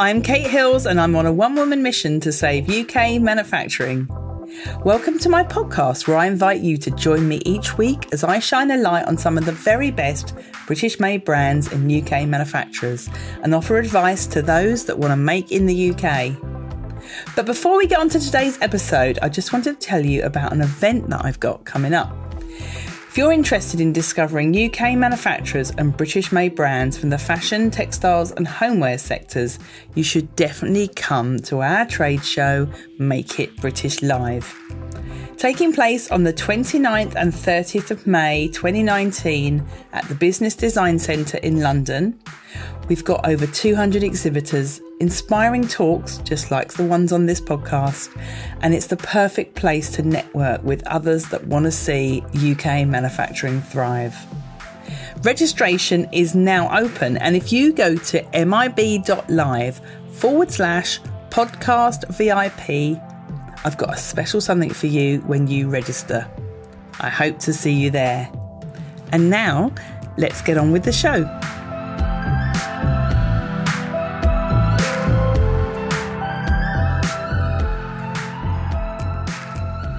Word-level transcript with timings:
I'm 0.00 0.22
Kate 0.22 0.46
Hills, 0.46 0.86
and 0.86 0.98
I'm 0.98 1.14
on 1.14 1.26
a 1.26 1.32
one 1.32 1.56
woman 1.56 1.82
mission 1.82 2.20
to 2.20 2.32
save 2.32 2.70
UK 2.70 3.20
manufacturing. 3.20 4.08
Welcome 4.82 5.18
to 5.18 5.28
my 5.28 5.44
podcast, 5.44 6.08
where 6.08 6.16
I 6.16 6.24
invite 6.24 6.62
you 6.62 6.78
to 6.78 6.90
join 6.92 7.28
me 7.28 7.42
each 7.44 7.76
week 7.76 8.10
as 8.10 8.24
I 8.24 8.38
shine 8.38 8.70
a 8.70 8.78
light 8.78 9.04
on 9.04 9.18
some 9.18 9.36
of 9.36 9.44
the 9.44 9.52
very 9.52 9.90
best 9.90 10.34
British 10.66 10.98
made 11.00 11.26
brands 11.26 11.70
and 11.70 11.92
UK 11.92 12.26
manufacturers 12.26 13.10
and 13.42 13.54
offer 13.54 13.76
advice 13.76 14.26
to 14.28 14.40
those 14.40 14.86
that 14.86 14.98
want 14.98 15.12
to 15.12 15.16
make 15.16 15.52
in 15.52 15.66
the 15.66 15.90
UK. 15.90 16.34
But 17.36 17.44
before 17.44 17.76
we 17.76 17.86
get 17.86 18.00
on 18.00 18.08
to 18.08 18.18
today's 18.18 18.58
episode, 18.62 19.18
I 19.20 19.28
just 19.28 19.52
wanted 19.52 19.78
to 19.78 19.86
tell 19.86 20.02
you 20.02 20.22
about 20.22 20.54
an 20.54 20.62
event 20.62 21.10
that 21.10 21.26
I've 21.26 21.40
got 21.40 21.66
coming 21.66 21.92
up. 21.92 22.29
If 23.10 23.18
you're 23.18 23.32
interested 23.32 23.80
in 23.80 23.92
discovering 23.92 24.54
UK 24.56 24.94
manufacturers 24.96 25.72
and 25.72 25.96
British 25.96 26.30
made 26.30 26.54
brands 26.54 26.96
from 26.96 27.10
the 27.10 27.18
fashion, 27.18 27.68
textiles, 27.68 28.30
and 28.30 28.46
homeware 28.46 28.98
sectors, 28.98 29.58
you 29.96 30.04
should 30.04 30.36
definitely 30.36 30.86
come 30.86 31.40
to 31.40 31.60
our 31.60 31.86
trade 31.86 32.24
show, 32.24 32.68
Make 33.00 33.40
It 33.40 33.56
British 33.56 34.00
Live. 34.00 34.56
Taking 35.40 35.72
place 35.72 36.10
on 36.10 36.24
the 36.24 36.34
29th 36.34 37.14
and 37.14 37.32
30th 37.32 37.90
of 37.90 38.06
May 38.06 38.48
2019 38.48 39.66
at 39.94 40.06
the 40.06 40.14
Business 40.14 40.54
Design 40.54 40.98
Centre 40.98 41.38
in 41.38 41.60
London, 41.60 42.20
we've 42.88 43.06
got 43.06 43.26
over 43.26 43.46
200 43.46 44.02
exhibitors 44.02 44.82
inspiring 45.00 45.66
talks 45.66 46.18
just 46.18 46.50
like 46.50 46.74
the 46.74 46.84
ones 46.84 47.10
on 47.10 47.24
this 47.24 47.40
podcast, 47.40 48.14
and 48.60 48.74
it's 48.74 48.88
the 48.88 48.98
perfect 48.98 49.54
place 49.54 49.90
to 49.92 50.02
network 50.02 50.62
with 50.62 50.86
others 50.86 51.24
that 51.30 51.46
want 51.46 51.64
to 51.64 51.70
see 51.70 52.22
UK 52.34 52.86
manufacturing 52.86 53.62
thrive. 53.62 54.14
Registration 55.22 56.06
is 56.12 56.34
now 56.34 56.68
open, 56.78 57.16
and 57.16 57.34
if 57.34 57.50
you 57.50 57.72
go 57.72 57.96
to 57.96 58.22
mib.live 58.44 59.80
forward 60.12 60.50
slash 60.50 61.00
podcast 61.30 62.06
VIP, 62.10 63.00
I've 63.62 63.76
got 63.76 63.92
a 63.92 63.96
special 63.98 64.40
something 64.40 64.70
for 64.70 64.86
you 64.86 65.18
when 65.20 65.46
you 65.46 65.68
register. 65.68 66.26
I 66.98 67.10
hope 67.10 67.38
to 67.40 67.52
see 67.52 67.72
you 67.72 67.90
there. 67.90 68.30
And 69.12 69.28
now, 69.28 69.74
let's 70.16 70.40
get 70.40 70.56
on 70.56 70.72
with 70.72 70.84
the 70.84 70.92
show. 70.92 71.24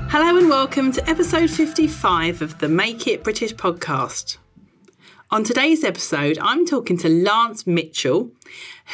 Hello 0.10 0.38
and 0.38 0.50
welcome 0.50 0.92
to 0.94 1.08
episode 1.08 1.52
55 1.52 2.42
of 2.42 2.58
the 2.58 2.68
Make 2.68 3.06
It 3.06 3.24
British 3.24 3.54
podcast. 3.54 4.38
On 5.34 5.46
today's 5.46 5.86
episode, 5.86 6.38
I'm 6.42 6.66
talking 6.66 6.98
to 6.98 7.08
Lance 7.08 7.66
Mitchell, 7.66 8.32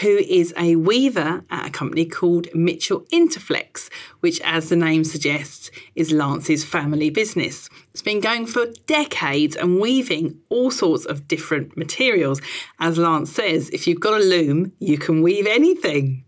who 0.02 0.18
is 0.18 0.54
a 0.56 0.76
weaver 0.76 1.44
at 1.50 1.66
a 1.66 1.72
company 1.72 2.06
called 2.06 2.46
Mitchell 2.54 3.08
Interflex, 3.12 3.90
which, 4.20 4.40
as 4.42 4.70
the 4.70 4.76
name 4.76 5.04
suggests, 5.04 5.72
is 5.96 6.12
Lance's 6.12 6.64
family 6.64 7.10
business. 7.10 7.72
It's 7.92 8.04
been 8.04 8.20
going 8.20 8.46
for 8.46 8.68
decades 8.86 9.56
and 9.56 9.80
weaving 9.80 10.40
all 10.50 10.70
sorts 10.70 11.06
of 11.06 11.28
different 11.28 11.76
materials. 11.76 12.40
As 12.80 13.00
Lance 13.00 13.32
says, 13.32 13.72
if 13.72 13.88
you've 13.88 14.00
got 14.00 14.22
a 14.22 14.24
loom, 14.24 14.74
you 14.78 15.00
can 15.00 15.24
weave 15.24 15.48
anything. 15.48 16.24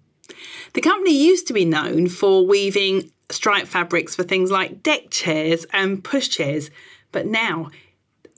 The 0.73 0.81
company 0.81 1.15
used 1.15 1.45
to 1.49 1.53
be 1.53 1.65
known 1.65 2.07
for 2.07 2.47
weaving 2.47 3.11
striped 3.29 3.67
fabrics 3.67 4.15
for 4.15 4.23
things 4.23 4.49
like 4.49 4.81
deck 4.81 5.11
chairs 5.11 5.67
and 5.71 6.03
pushchairs, 6.03 6.71
but 7.11 7.27
now 7.27 7.69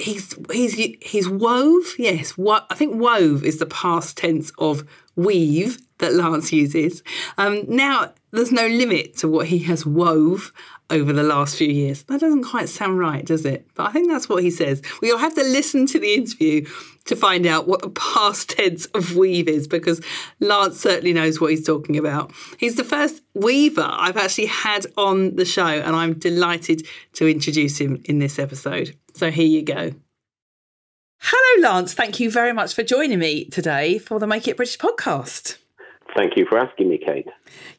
he's 0.01 0.35
he's 0.51 0.73
he's 1.01 1.29
wove. 1.29 1.85
Yes, 1.97 2.37
what 2.37 2.65
I 2.69 2.75
think 2.75 2.95
wove 2.95 3.43
is 3.43 3.59
the 3.59 3.65
past 3.65 4.17
tense 4.17 4.51
of 4.57 4.83
weave 5.15 5.77
that 5.99 6.13
Lance 6.13 6.51
uses. 6.51 7.03
Um, 7.37 7.63
now 7.67 8.13
there's 8.31 8.51
no 8.51 8.67
limit 8.67 9.17
to 9.17 9.27
what 9.27 9.47
he 9.47 9.59
has 9.59 9.85
wove 9.85 10.51
over 10.91 11.13
the 11.13 11.23
last 11.23 11.55
few 11.55 11.69
years. 11.69 12.03
That 12.03 12.19
doesn't 12.19 12.43
quite 12.43 12.69
sound 12.69 12.99
right, 12.99 13.25
does 13.25 13.45
it? 13.45 13.65
But 13.75 13.87
I 13.87 13.91
think 13.91 14.09
that's 14.09 14.27
what 14.29 14.43
he 14.43 14.51
says. 14.51 14.81
We'll 15.01 15.17
have 15.17 15.33
to 15.35 15.43
listen 15.43 15.85
to 15.87 15.99
the 15.99 16.13
interview 16.13 16.65
to 17.05 17.15
find 17.15 17.47
out 17.47 17.67
what 17.67 17.81
the 17.81 17.89
past 17.89 18.49
tense 18.57 18.85
of 18.87 19.15
weave 19.15 19.47
is 19.47 19.67
because 19.67 20.01
Lance 20.39 20.79
certainly 20.79 21.13
knows 21.13 21.39
what 21.39 21.51
he's 21.51 21.65
talking 21.65 21.97
about. 21.97 22.31
He's 22.57 22.75
the 22.75 22.83
first 22.83 23.21
weaver 23.33 23.87
I've 23.89 24.17
actually 24.17 24.47
had 24.47 24.85
on 24.97 25.35
the 25.35 25.45
show, 25.45 25.65
and 25.65 25.95
I'm 25.95 26.13
delighted 26.13 26.85
to 27.13 27.27
introduce 27.27 27.79
him 27.79 28.01
in 28.05 28.19
this 28.19 28.37
episode. 28.37 28.95
So 29.13 29.31
here 29.31 29.47
you 29.47 29.63
go. 29.63 29.93
Hello, 31.19 31.69
Lance. 31.69 31.93
Thank 31.93 32.19
you 32.19 32.31
very 32.31 32.51
much 32.51 32.73
for 32.73 32.83
joining 32.83 33.19
me 33.19 33.45
today 33.45 33.99
for 33.99 34.19
the 34.19 34.27
Make 34.27 34.47
It 34.47 34.57
British 34.57 34.77
podcast. 34.77 35.57
Thank 36.15 36.35
you 36.35 36.45
for 36.45 36.57
asking 36.57 36.89
me, 36.89 36.97
Kate. 36.97 37.27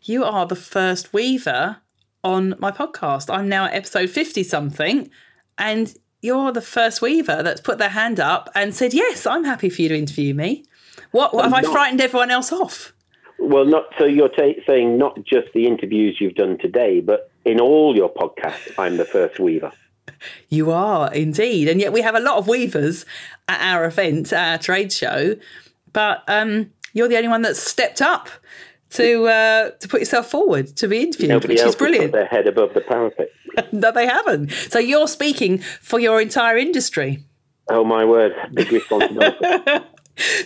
You 0.03 0.25
are 0.25 0.47
the 0.47 0.57
first 0.57 1.13
weaver 1.13 1.82
on 2.25 2.55
my 2.59 2.71
podcast. 2.71 3.33
I'm 3.33 3.49
now 3.49 3.67
at 3.67 3.75
episode 3.75 4.11
50 4.11 4.43
something, 4.43 5.11
and 5.59 5.95
you're 6.21 6.53
the 6.53 6.63
first 6.63 7.03
weaver 7.03 7.43
that's 7.43 7.61
put 7.61 7.79
their 7.79 7.91
hand 7.91 8.21
up 8.21 8.49
and 8.55 8.75
said, 8.75 8.95
Yes, 8.95 9.27
I'm 9.27 9.45
happy 9.45 9.69
for 9.69 9.83
you 9.83 9.89
to 9.89 9.99
interview 9.99 10.35
me. 10.35 10.65
What, 11.11 11.35
what 11.35 11.45
have 11.45 11.53
not, 11.53 11.65
I 11.67 11.73
frightened 11.73 12.01
everyone 12.01 12.31
else 12.31 12.53
off? 12.53 12.93
Well, 13.39 13.65
not 13.65 13.85
so 13.99 14.05
you're 14.05 14.29
t- 14.29 14.63
saying 14.67 14.99
not 14.99 15.17
just 15.25 15.49
the 15.53 15.67
interviews 15.67 16.19
you've 16.21 16.37
done 16.37 16.59
today, 16.59 17.01
but 17.01 17.31
in 17.45 17.61
all 17.61 17.97
your 17.97 18.13
podcasts, 18.13 18.79
I'm 18.79 18.97
the 18.97 19.05
first 19.05 19.39
weaver. 19.39 19.73
You 20.49 20.71
are 20.71 21.13
indeed, 21.13 21.69
and 21.69 21.81
yet 21.81 21.93
we 21.93 22.03
have 22.03 22.15
a 22.15 22.21
lot 22.21 22.37
of 22.37 22.47
weavers 22.47 23.07
at 23.49 23.61
our 23.61 23.85
event, 23.85 24.33
at 24.33 24.53
our 24.53 24.59
trade 24.59 24.93
show, 24.93 25.37
but 25.93 26.23
um, 26.29 26.71
you're 26.93 27.09
the 27.09 27.17
only 27.17 27.29
one 27.29 27.43
that's 27.43 27.61
stepped 27.61 28.03
up 28.03 28.29
to 28.93 29.27
uh, 29.27 29.71
to 29.71 29.89
put 29.89 30.01
yourself 30.01 30.31
forward 30.31 30.77
to 30.77 30.89
be 30.89 31.03
interviewed, 31.03 31.31
Nobody 31.31 31.55
which 31.55 31.63
is 31.63 31.77
brilliant. 31.77 32.13
Put 32.13 32.19
their 32.19 32.27
head 32.27 32.47
above 32.47 32.75
the 32.75 32.81
parapet. 32.81 33.31
no, 33.73 33.93
they 33.93 34.07
haven't. 34.07 34.51
So 34.53 34.79
you're 34.79 35.09
speaking 35.09 35.59
for 35.59 35.99
your 35.99 36.21
entire 36.21 36.57
industry. 36.57 37.25
Oh 37.71 37.85
my 37.85 38.05
word, 38.05 38.33
big 38.53 38.71
responsibility. 38.73 39.39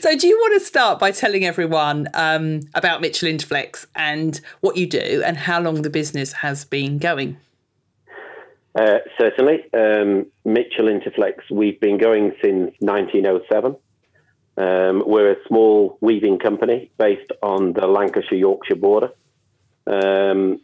so, 0.00 0.16
do 0.16 0.28
you 0.28 0.36
want 0.38 0.60
to 0.60 0.66
start 0.66 0.98
by 0.98 1.10
telling 1.10 1.44
everyone 1.44 2.08
um, 2.14 2.60
about 2.74 3.00
Mitchell 3.00 3.28
Interflex 3.28 3.86
and 3.94 4.40
what 4.60 4.76
you 4.76 4.86
do 4.86 5.22
and 5.24 5.36
how 5.36 5.60
long 5.60 5.82
the 5.82 5.90
business 5.90 6.32
has 6.32 6.64
been 6.64 6.98
going? 6.98 7.36
Uh, 8.78 8.98
certainly. 9.18 9.64
Um, 9.72 10.26
Mitchell 10.44 10.86
Interflex, 10.86 11.50
we've 11.50 11.80
been 11.80 11.96
going 11.96 12.34
since 12.42 12.74
1907. 12.80 13.76
Um, 14.56 15.02
we're 15.06 15.32
a 15.32 15.46
small 15.48 15.98
weaving 16.00 16.38
company 16.38 16.90
based 16.98 17.30
on 17.42 17.72
the 17.74 17.86
Lancashire 17.86 18.38
Yorkshire 18.38 18.76
border. 18.76 19.10
Um, 19.86 20.60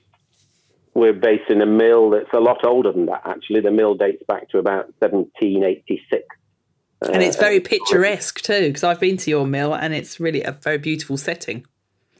we're 0.94 1.12
based 1.12 1.50
in 1.50 1.60
a 1.60 1.66
mill 1.66 2.10
that's 2.10 2.32
a 2.32 2.40
lot 2.40 2.64
older 2.64 2.92
than 2.92 3.06
that, 3.06 3.22
actually. 3.24 3.60
The 3.60 3.70
mill 3.70 3.94
dates 3.94 4.22
back 4.26 4.48
to 4.50 4.58
about 4.58 4.92
1786. 4.98 6.24
And 7.10 7.22
it's 7.22 7.36
very 7.36 7.58
uh, 7.58 7.64
picturesque 7.64 8.40
too, 8.40 8.68
because 8.68 8.84
I've 8.84 9.00
been 9.00 9.16
to 9.18 9.30
your 9.30 9.46
mill 9.46 9.74
and 9.74 9.92
it's 9.92 10.20
really 10.20 10.42
a 10.42 10.52
very 10.52 10.78
beautiful 10.78 11.16
setting. 11.16 11.66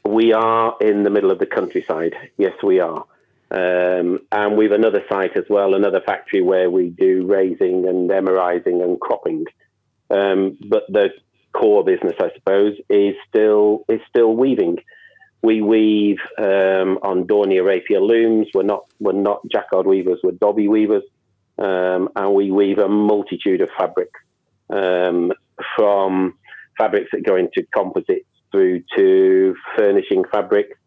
We 0.05 0.33
are 0.33 0.75
in 0.81 1.03
the 1.03 1.09
middle 1.09 1.31
of 1.31 1.39
the 1.39 1.45
countryside. 1.45 2.15
Yes, 2.37 2.53
we 2.61 2.79
are. 2.79 3.05
Um, 3.49 4.19
and 4.31 4.57
we've 4.57 4.71
another 4.71 5.03
site 5.07 5.37
as 5.37 5.45
well, 5.49 5.75
another 5.75 6.01
factory 6.01 6.41
where 6.41 6.69
we 6.69 6.89
do 6.89 7.25
raising 7.25 7.87
and 7.87 8.11
emerizing 8.11 8.81
and 8.81 8.99
cropping. 8.99 9.45
Um, 10.09 10.57
but 10.67 10.83
the 10.89 11.11
core 11.53 11.83
business, 11.83 12.13
I 12.19 12.31
suppose, 12.35 12.75
is 12.89 13.15
still 13.29 13.85
is 13.89 14.01
still 14.09 14.35
weaving. 14.35 14.77
We 15.41 15.61
weave 15.61 16.19
um, 16.37 16.99
on 17.03 17.25
Dornier 17.25 17.65
rapier 17.65 17.99
looms. 17.99 18.47
We're 18.53 18.63
not 18.63 18.85
we're 18.99 19.13
not 19.13 19.41
jacquard 19.51 19.87
weavers. 19.87 20.19
We're 20.23 20.31
dobby 20.31 20.67
weavers, 20.67 21.03
um, 21.57 22.09
and 22.15 22.33
we 22.33 22.51
weave 22.51 22.79
a 22.79 22.87
multitude 22.87 23.61
of 23.61 23.69
fabrics 23.77 24.19
um, 24.69 25.33
from 25.75 26.37
fabrics 26.77 27.09
that 27.11 27.23
go 27.23 27.35
into 27.35 27.65
composites 27.73 28.27
through 28.51 28.83
to 28.95 29.55
furnishing 29.75 30.23
fabrics 30.31 30.77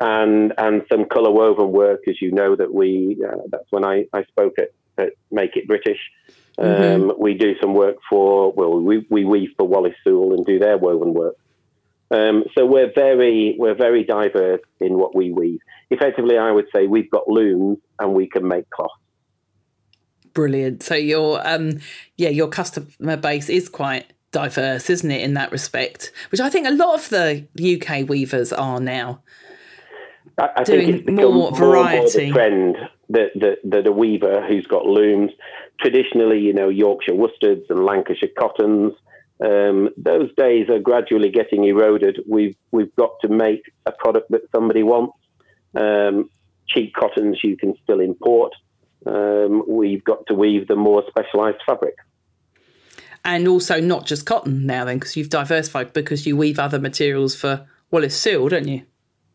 and 0.00 0.52
and 0.58 0.82
some 0.90 1.04
colour 1.06 1.30
woven 1.30 1.72
work, 1.72 2.00
as 2.06 2.20
you 2.20 2.30
know 2.32 2.54
that 2.56 2.72
we 2.72 3.18
uh, 3.26 3.36
that's 3.50 3.70
when 3.70 3.84
I, 3.84 4.06
I 4.12 4.24
spoke 4.24 4.54
at, 4.58 4.70
at 4.96 5.12
Make 5.30 5.56
It 5.56 5.66
British. 5.66 5.98
Mm-hmm. 6.58 7.10
Um, 7.10 7.12
we 7.18 7.34
do 7.34 7.54
some 7.60 7.74
work 7.74 7.96
for 8.10 8.52
well 8.52 8.80
we, 8.80 9.06
we 9.10 9.24
weave 9.24 9.50
for 9.56 9.66
Wallace 9.66 9.94
Sewell 10.02 10.34
and 10.34 10.44
do 10.44 10.58
their 10.58 10.76
woven 10.76 11.14
work. 11.14 11.36
Um, 12.10 12.44
so 12.56 12.66
we're 12.66 12.92
very 12.92 13.54
we're 13.58 13.76
very 13.76 14.02
diverse 14.02 14.62
in 14.80 14.98
what 14.98 15.14
we 15.14 15.30
weave. 15.30 15.60
Effectively, 15.90 16.36
I 16.36 16.50
would 16.50 16.66
say 16.74 16.86
we've 16.86 17.10
got 17.10 17.28
looms 17.28 17.78
and 18.00 18.12
we 18.12 18.28
can 18.28 18.48
make 18.48 18.68
cloth. 18.70 18.90
Brilliant. 20.34 20.82
So 20.82 20.96
your 20.96 21.46
um 21.46 21.78
yeah 22.16 22.30
your 22.30 22.48
customer 22.48 23.16
base 23.16 23.48
is 23.48 23.68
quite 23.68 24.12
diverse, 24.32 24.90
isn't 24.90 25.10
it, 25.10 25.22
in 25.22 25.34
that 25.34 25.52
respect? 25.52 26.12
Which 26.30 26.40
I 26.40 26.50
think 26.50 26.66
a 26.66 26.72
lot 26.72 26.94
of 26.94 27.08
the 27.08 27.46
UK 27.56 28.08
weavers 28.08 28.52
are 28.52 28.80
now. 28.80 29.22
I, 30.38 30.48
I 30.56 30.64
doing 30.64 30.86
think 30.86 31.08
it's 31.08 31.10
more, 31.10 31.32
more 31.32 31.52
variety. 31.52 32.32
More 32.32 32.48
the 32.48 32.50
trend 32.50 32.76
that, 33.10 33.58
that 33.64 33.86
a 33.86 33.92
weaver 33.92 34.46
who's 34.46 34.66
got 34.66 34.86
looms, 34.86 35.30
traditionally, 35.80 36.40
you 36.40 36.52
know, 36.52 36.68
Yorkshire 36.68 37.12
worsteds 37.12 37.64
and 37.70 37.84
Lancashire 37.84 38.30
cottons, 38.38 38.92
Um, 39.40 39.90
those 39.96 40.30
days 40.36 40.68
are 40.68 40.80
gradually 40.80 41.30
getting 41.30 41.64
eroded. 41.64 42.16
We've 42.26 42.56
we've 42.72 42.94
got 42.96 43.12
to 43.22 43.28
make 43.28 43.62
a 43.86 43.92
product 43.92 44.30
that 44.32 44.42
somebody 44.50 44.82
wants. 44.82 45.16
Um, 45.74 46.28
cheap 46.66 46.92
cottons 46.94 47.38
you 47.44 47.56
can 47.56 47.74
still 47.82 48.00
import. 48.00 48.52
Um, 49.06 49.62
we've 49.68 50.02
got 50.02 50.26
to 50.26 50.34
weave 50.34 50.66
the 50.66 50.76
more 50.76 51.04
specialised 51.08 51.62
fabric. 51.64 51.94
And 53.24 53.46
also 53.46 53.80
not 53.80 54.06
just 54.06 54.26
cotton 54.26 54.66
now, 54.66 54.84
then, 54.84 54.98
because 54.98 55.16
you've 55.16 55.30
diversified 55.30 55.92
because 55.92 56.26
you 56.26 56.36
weave 56.36 56.58
other 56.58 56.80
materials 56.80 57.34
for 57.34 57.66
Wallace 57.90 58.16
Sewell, 58.16 58.48
don't 58.48 58.68
you? 58.68 58.82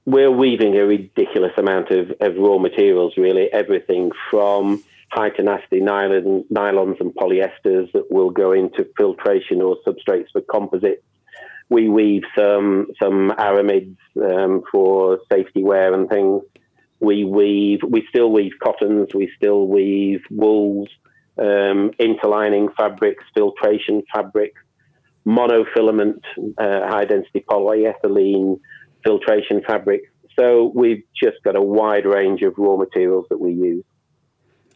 We're 0.05 0.31
weaving 0.31 0.75
a 0.75 0.85
ridiculous 0.85 1.53
amount 1.57 1.91
of, 1.91 2.11
of 2.19 2.35
raw 2.38 2.57
materials, 2.57 3.13
really. 3.15 3.51
Everything 3.53 4.11
from 4.29 4.83
high 5.11 5.29
tenacity 5.29 5.79
nylon, 5.79 6.44
nylons 6.51 7.00
and 7.00 7.13
polyesters 7.13 7.91
that 7.94 8.11
will 8.11 8.29
go 8.29 8.51
into 8.51 8.88
filtration 8.97 9.61
or 9.61 9.77
substrates 9.88 10.31
for 10.33 10.41
composites. 10.41 11.03
We 11.69 11.88
weave 11.88 12.23
some 12.38 12.88
some 13.01 13.31
aramids 13.38 13.97
um, 14.21 14.63
for 14.71 15.19
safety 15.31 15.63
wear 15.63 15.94
and 15.94 16.09
things. 16.09 16.44
We 17.00 17.23
weave. 17.23 17.79
We 17.88 18.05
still 18.09 18.31
weave 18.31 18.53
cottons. 18.61 19.13
We 19.13 19.31
still 19.38 19.67
weave 19.67 20.21
wools, 20.29 20.89
um, 21.38 21.91
interlining 21.97 22.69
fabrics, 22.75 23.23
filtration 23.33 24.03
fabrics, 24.13 24.61
monofilament, 25.25 26.21
uh, 26.57 26.88
high 26.88 27.05
density 27.05 27.45
polyethylene, 27.50 28.59
filtration 29.03 29.61
fabrics. 29.65 30.09
So 30.38 30.71
we've 30.73 31.03
just 31.21 31.38
got 31.44 31.55
a 31.55 31.61
wide 31.61 32.05
range 32.05 32.41
of 32.41 32.55
raw 32.57 32.75
materials 32.75 33.25
that 33.29 33.39
we 33.39 33.51
use. 33.51 33.83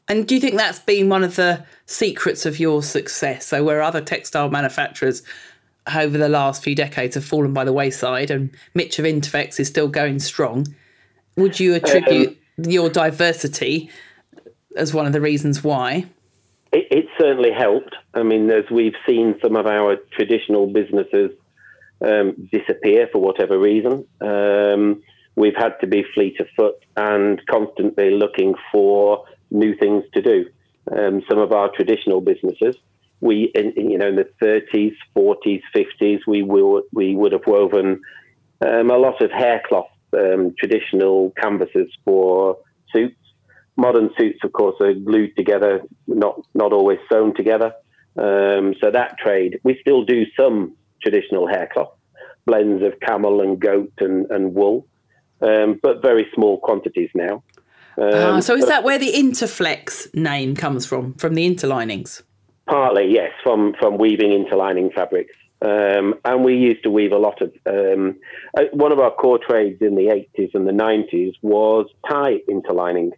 And 0.07 0.27
do 0.27 0.35
you 0.35 0.41
think 0.41 0.56
that's 0.56 0.79
been 0.79 1.09
one 1.09 1.24
of 1.24 1.35
the 1.35 1.65
secrets 1.85 2.45
of 2.45 2.59
your 2.59 2.81
success? 2.81 3.47
So, 3.47 3.63
where 3.63 3.81
other 3.81 4.00
textile 4.00 4.50
manufacturers 4.50 5.21
over 5.94 6.18
the 6.18 6.29
last 6.29 6.63
few 6.63 6.75
decades 6.75 7.15
have 7.15 7.25
fallen 7.25 7.53
by 7.53 7.63
the 7.63 7.74
wayside 7.74 8.31
and 8.31 8.50
Mitchell 8.74 9.06
Interflex 9.06 9.59
is 9.59 9.68
still 9.68 9.88
going 9.88 10.19
strong, 10.19 10.68
would 11.35 11.59
you 11.59 11.75
attribute 11.75 12.29
um, 12.29 12.69
your 12.69 12.89
diversity 12.89 13.89
as 14.75 14.94
one 14.94 15.06
of 15.06 15.13
the 15.13 15.21
reasons 15.21 15.63
why? 15.63 16.06
It, 16.71 16.88
it, 16.91 17.06
certainly 17.18 17.51
helped. 17.51 17.95
I 18.13 18.24
mean, 18.24 18.50
as 18.51 18.65
we've 18.69 18.95
seen 19.06 19.35
some 19.41 19.56
of 19.56 19.65
our 19.65 19.95
traditional 20.12 20.68
businesses 20.68 21.31
um, 22.01 22.49
disappear 22.51 23.07
for 23.11 23.19
whatever 23.19 23.57
reason, 23.57 24.05
um, 24.21 25.01
we've 25.35 25.55
had 25.55 25.79
to 25.81 25.88
be 25.88 26.03
fleet 26.13 26.39
of 26.39 26.47
foot 26.55 26.83
and 26.95 27.41
constantly 27.47 28.11
looking 28.11 28.55
for 28.71 29.25
new 29.51 29.75
things 29.75 30.03
to 30.13 30.21
do. 30.21 30.45
Um, 30.91 31.21
some 31.29 31.39
of 31.39 31.51
our 31.51 31.69
traditional 31.69 32.21
businesses, 32.21 32.75
we, 33.19 33.51
in, 33.55 33.71
in, 33.73 33.91
you 33.91 33.97
know, 33.97 34.07
in 34.07 34.15
the 34.15 34.29
30s, 34.41 34.95
40s, 35.15 35.61
50s, 35.75 36.19
we 36.27 36.44
will 36.44 36.83
we 36.94 37.15
would 37.15 37.31
have 37.31 37.45
woven 37.47 38.01
um, 38.61 38.89
a 38.91 38.97
lot 38.97 39.21
of 39.21 39.31
haircloth, 39.31 39.89
um, 40.13 40.53
traditional 40.57 41.31
canvases 41.31 41.89
for 42.05 42.57
suits. 42.93 43.15
Modern 43.75 44.09
suits, 44.17 44.39
of 44.43 44.53
course, 44.53 44.75
are 44.81 44.93
glued 44.93 45.35
together, 45.35 45.81
not 46.07 46.41
not 46.53 46.73
always 46.73 47.00
sewn 47.11 47.35
together. 47.35 47.73
Um, 48.17 48.73
so 48.81 48.89
that 48.91 49.17
trade, 49.19 49.59
we 49.63 49.77
still 49.81 50.03
do 50.03 50.25
some 50.39 50.75
traditional 51.01 51.47
haircloth, 51.47 51.94
blends 52.45 52.83
of 52.83 52.99
camel 52.99 53.41
and 53.41 53.59
goat 53.59 53.94
and, 53.99 54.29
and 54.31 54.53
wool, 54.53 54.85
um, 55.41 55.79
but 55.81 56.01
very 56.01 56.27
small 56.33 56.59
quantities 56.59 57.09
now. 57.13 57.44
Ah, 57.99 58.35
um, 58.35 58.41
so 58.41 58.55
is 58.55 58.67
that 58.67 58.83
where 58.83 58.99
the 58.99 59.11
Interflex 59.11 60.13
name 60.13 60.55
comes 60.55 60.85
from? 60.85 61.13
From 61.15 61.33
the 61.33 61.49
interlinings? 61.49 62.21
Partly, 62.67 63.11
yes, 63.11 63.31
from 63.44 63.73
from 63.79 63.97
weaving 63.97 64.31
interlining 64.31 64.91
fabrics. 64.91 65.33
Um, 65.61 66.15
and 66.23 66.44
we 66.44 66.55
used 66.55 66.83
to 66.83 66.91
weave 66.91 67.11
a 67.11 67.17
lot 67.17 67.41
of. 67.41 67.51
Um, 67.65 68.17
uh, 68.55 68.65
one 68.73 68.91
of 68.91 69.00
our 69.00 69.11
core 69.11 69.39
trades 69.39 69.81
in 69.81 69.95
the 69.95 70.25
80s 70.38 70.53
and 70.53 70.67
the 70.67 70.71
90s 70.71 71.33
was 71.41 71.88
tie 72.07 72.39
interlining. 72.47 73.11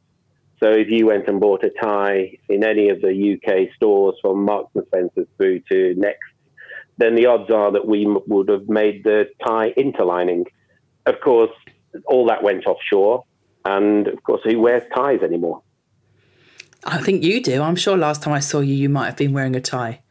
So 0.61 0.71
if 0.71 0.89
you 0.89 1.07
went 1.07 1.27
and 1.27 1.39
bought 1.39 1.63
a 1.63 1.69
tie 1.69 2.37
in 2.47 2.63
any 2.63 2.89
of 2.89 3.01
the 3.01 3.33
UK 3.33 3.73
stores 3.75 4.15
from 4.21 4.45
Marks 4.45 4.71
and 4.75 4.85
Spencer's 4.87 5.27
through 5.37 5.61
to 5.71 5.95
Next, 5.95 6.28
then 6.99 7.15
the 7.15 7.25
odds 7.25 7.49
are 7.49 7.71
that 7.71 7.87
we 7.87 8.05
m- 8.05 8.19
would 8.27 8.49
have 8.49 8.67
made 8.67 9.03
the 9.03 9.29
tie 9.45 9.69
interlining. 9.69 10.45
Of 11.05 11.21
course, 11.21 11.51
all 12.05 12.27
that 12.27 12.43
went 12.43 12.67
offshore. 12.67 13.23
And 13.65 14.07
of 14.07 14.21
course, 14.23 14.41
who 14.43 14.59
wears 14.59 14.83
ties 14.93 15.21
anymore? 15.21 15.63
I 16.83 16.99
think 17.01 17.23
you 17.23 17.41
do. 17.41 17.61
I'm 17.61 17.75
sure 17.75 17.97
last 17.97 18.21
time 18.21 18.33
I 18.33 18.39
saw 18.39 18.59
you, 18.59 18.73
you 18.73 18.89
might 18.89 19.05
have 19.05 19.17
been 19.17 19.33
wearing 19.33 19.55
a 19.55 19.61
tie. 19.61 20.01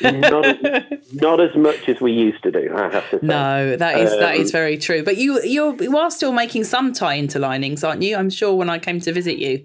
not, 0.00 0.46
as, 0.46 0.84
not 1.12 1.40
as 1.40 1.54
much 1.56 1.88
as 1.88 2.00
we 2.00 2.12
used 2.12 2.42
to 2.42 2.50
do. 2.50 2.72
I 2.74 2.90
have 2.90 3.10
to 3.10 3.20
say. 3.20 3.26
No, 3.26 3.76
that 3.76 3.98
is 3.98 4.12
um, 4.12 4.20
that 4.20 4.36
is 4.36 4.48
um, 4.48 4.52
very 4.52 4.78
true. 4.78 5.02
But 5.02 5.16
you 5.18 5.42
you 5.42 5.76
you 5.80 5.96
are 5.98 6.10
still 6.10 6.32
making 6.32 6.64
some 6.64 6.92
tie 6.92 7.18
interlinings, 7.18 7.86
aren't 7.86 8.02
you? 8.02 8.16
I'm 8.16 8.30
sure 8.30 8.54
when 8.54 8.70
I 8.70 8.78
came 8.78 9.00
to 9.00 9.12
visit 9.12 9.38
you, 9.38 9.64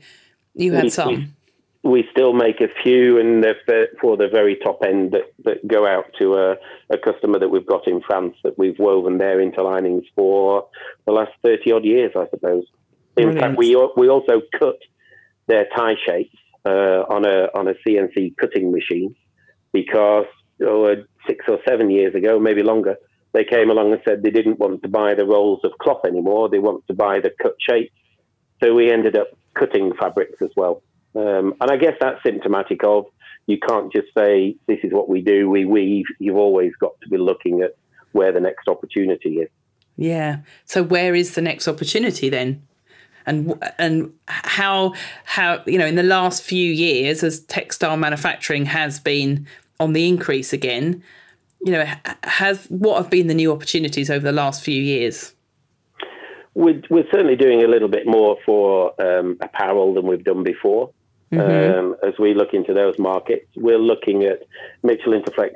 you 0.55 0.73
had 0.73 0.85
we, 0.85 0.89
some. 0.89 1.35
We, 1.85 2.07
still 2.11 2.33
make 2.33 2.61
a 2.61 2.67
few, 2.83 3.19
and 3.19 3.45
for 4.01 4.17
the 4.17 4.27
very 4.27 4.55
top 4.55 4.81
end 4.83 5.11
that, 5.11 5.31
that 5.43 5.67
go 5.67 5.85
out 5.85 6.05
to 6.19 6.33
a, 6.33 6.55
a 6.89 6.97
customer 6.97 7.37
that 7.39 7.49
we've 7.49 7.65
got 7.65 7.87
in 7.87 8.01
France 8.01 8.35
that 8.43 8.57
we've 8.57 8.79
woven 8.79 9.19
their 9.19 9.37
interlinings 9.37 10.03
for 10.15 10.67
the 11.05 11.11
last 11.11 11.31
thirty 11.43 11.71
odd 11.71 11.85
years, 11.85 12.11
I 12.15 12.27
suppose. 12.31 12.65
In 13.17 13.25
Brilliant. 13.25 13.39
fact, 13.39 13.57
we 13.57 13.75
we 13.95 14.09
also 14.09 14.41
cut 14.59 14.79
their 15.47 15.67
tie 15.75 15.95
shapes 16.05 16.35
uh, 16.65 17.03
on 17.09 17.25
a 17.25 17.49
on 17.53 17.67
a 17.67 17.75
CNC 17.87 18.35
cutting 18.37 18.71
machine 18.71 19.15
because 19.71 20.25
oh, 20.63 20.85
uh, 20.85 20.95
six 21.27 21.45
or 21.47 21.59
seven 21.67 21.89
years 21.89 22.15
ago, 22.15 22.39
maybe 22.39 22.63
longer, 22.63 22.95
they 23.33 23.43
came 23.43 23.69
along 23.69 23.91
and 23.91 24.01
said 24.07 24.23
they 24.23 24.31
didn't 24.31 24.59
want 24.59 24.81
to 24.81 24.87
buy 24.87 25.13
the 25.13 25.25
rolls 25.25 25.59
of 25.63 25.77
cloth 25.79 26.05
anymore. 26.05 26.49
They 26.49 26.59
want 26.59 26.87
to 26.87 26.93
buy 26.93 27.19
the 27.19 27.31
cut 27.41 27.55
shapes. 27.59 27.93
So 28.63 28.73
we 28.73 28.91
ended 28.91 29.17
up 29.17 29.27
cutting 29.53 29.93
fabrics 29.99 30.41
as 30.41 30.51
well. 30.55 30.81
Um, 31.15 31.53
and 31.61 31.71
I 31.71 31.77
guess 31.77 31.93
that's 31.99 32.21
symptomatic 32.23 32.83
of 32.83 33.05
you 33.47 33.57
can't 33.59 33.91
just 33.91 34.07
say 34.17 34.55
this 34.67 34.79
is 34.83 34.91
what 34.91 35.07
we 35.07 35.21
do. 35.21 35.49
We 35.49 35.65
weave. 35.65 36.05
You've 36.19 36.37
always 36.37 36.73
got 36.79 36.99
to 37.01 37.09
be 37.09 37.17
looking 37.17 37.61
at 37.61 37.75
where 38.11 38.31
the 38.31 38.39
next 38.39 38.67
opportunity 38.67 39.37
is. 39.37 39.49
Yeah. 39.97 40.39
So 40.65 40.83
where 40.83 41.15
is 41.15 41.35
the 41.35 41.41
next 41.41 41.67
opportunity 41.67 42.29
then? 42.29 42.65
and 43.25 43.63
and 43.77 44.13
how 44.27 44.93
how 45.25 45.61
you 45.65 45.77
know 45.77 45.85
in 45.85 45.95
the 45.95 46.03
last 46.03 46.43
few 46.43 46.71
years 46.71 47.23
as 47.23 47.41
textile 47.41 47.97
manufacturing 47.97 48.65
has 48.65 48.99
been 48.99 49.47
on 49.79 49.93
the 49.93 50.07
increase 50.07 50.53
again 50.53 51.03
you 51.65 51.71
know 51.71 51.85
has 52.23 52.65
what 52.67 52.97
have 52.97 53.09
been 53.09 53.27
the 53.27 53.33
new 53.33 53.51
opportunities 53.51 54.09
over 54.09 54.23
the 54.23 54.31
last 54.31 54.63
few 54.63 54.81
years 54.81 55.33
we're, 56.53 56.81
we're 56.89 57.07
certainly 57.11 57.35
doing 57.35 57.63
a 57.63 57.67
little 57.67 57.89
bit 57.89 58.07
more 58.07 58.37
for 58.45 58.93
um, 59.01 59.37
apparel 59.41 59.93
than 59.93 60.07
we've 60.07 60.23
done 60.23 60.43
before 60.43 60.91
mm-hmm. 61.31 61.79
um, 61.79 61.95
as 62.07 62.13
we 62.19 62.33
look 62.33 62.53
into 62.53 62.73
those 62.73 62.97
markets 62.99 63.47
we're 63.55 63.79
looking 63.79 64.23
at 64.23 64.39
mitchell 64.83 65.13
interflex 65.13 65.51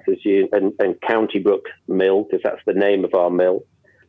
and, 0.51 0.73
and 0.79 1.01
county 1.01 1.39
brook 1.39 1.65
mill 1.87 2.23
because 2.23 2.41
that's 2.43 2.61
the 2.65 2.73
name 2.73 3.05
of 3.05 3.13
our 3.13 3.29
mill 3.29 3.63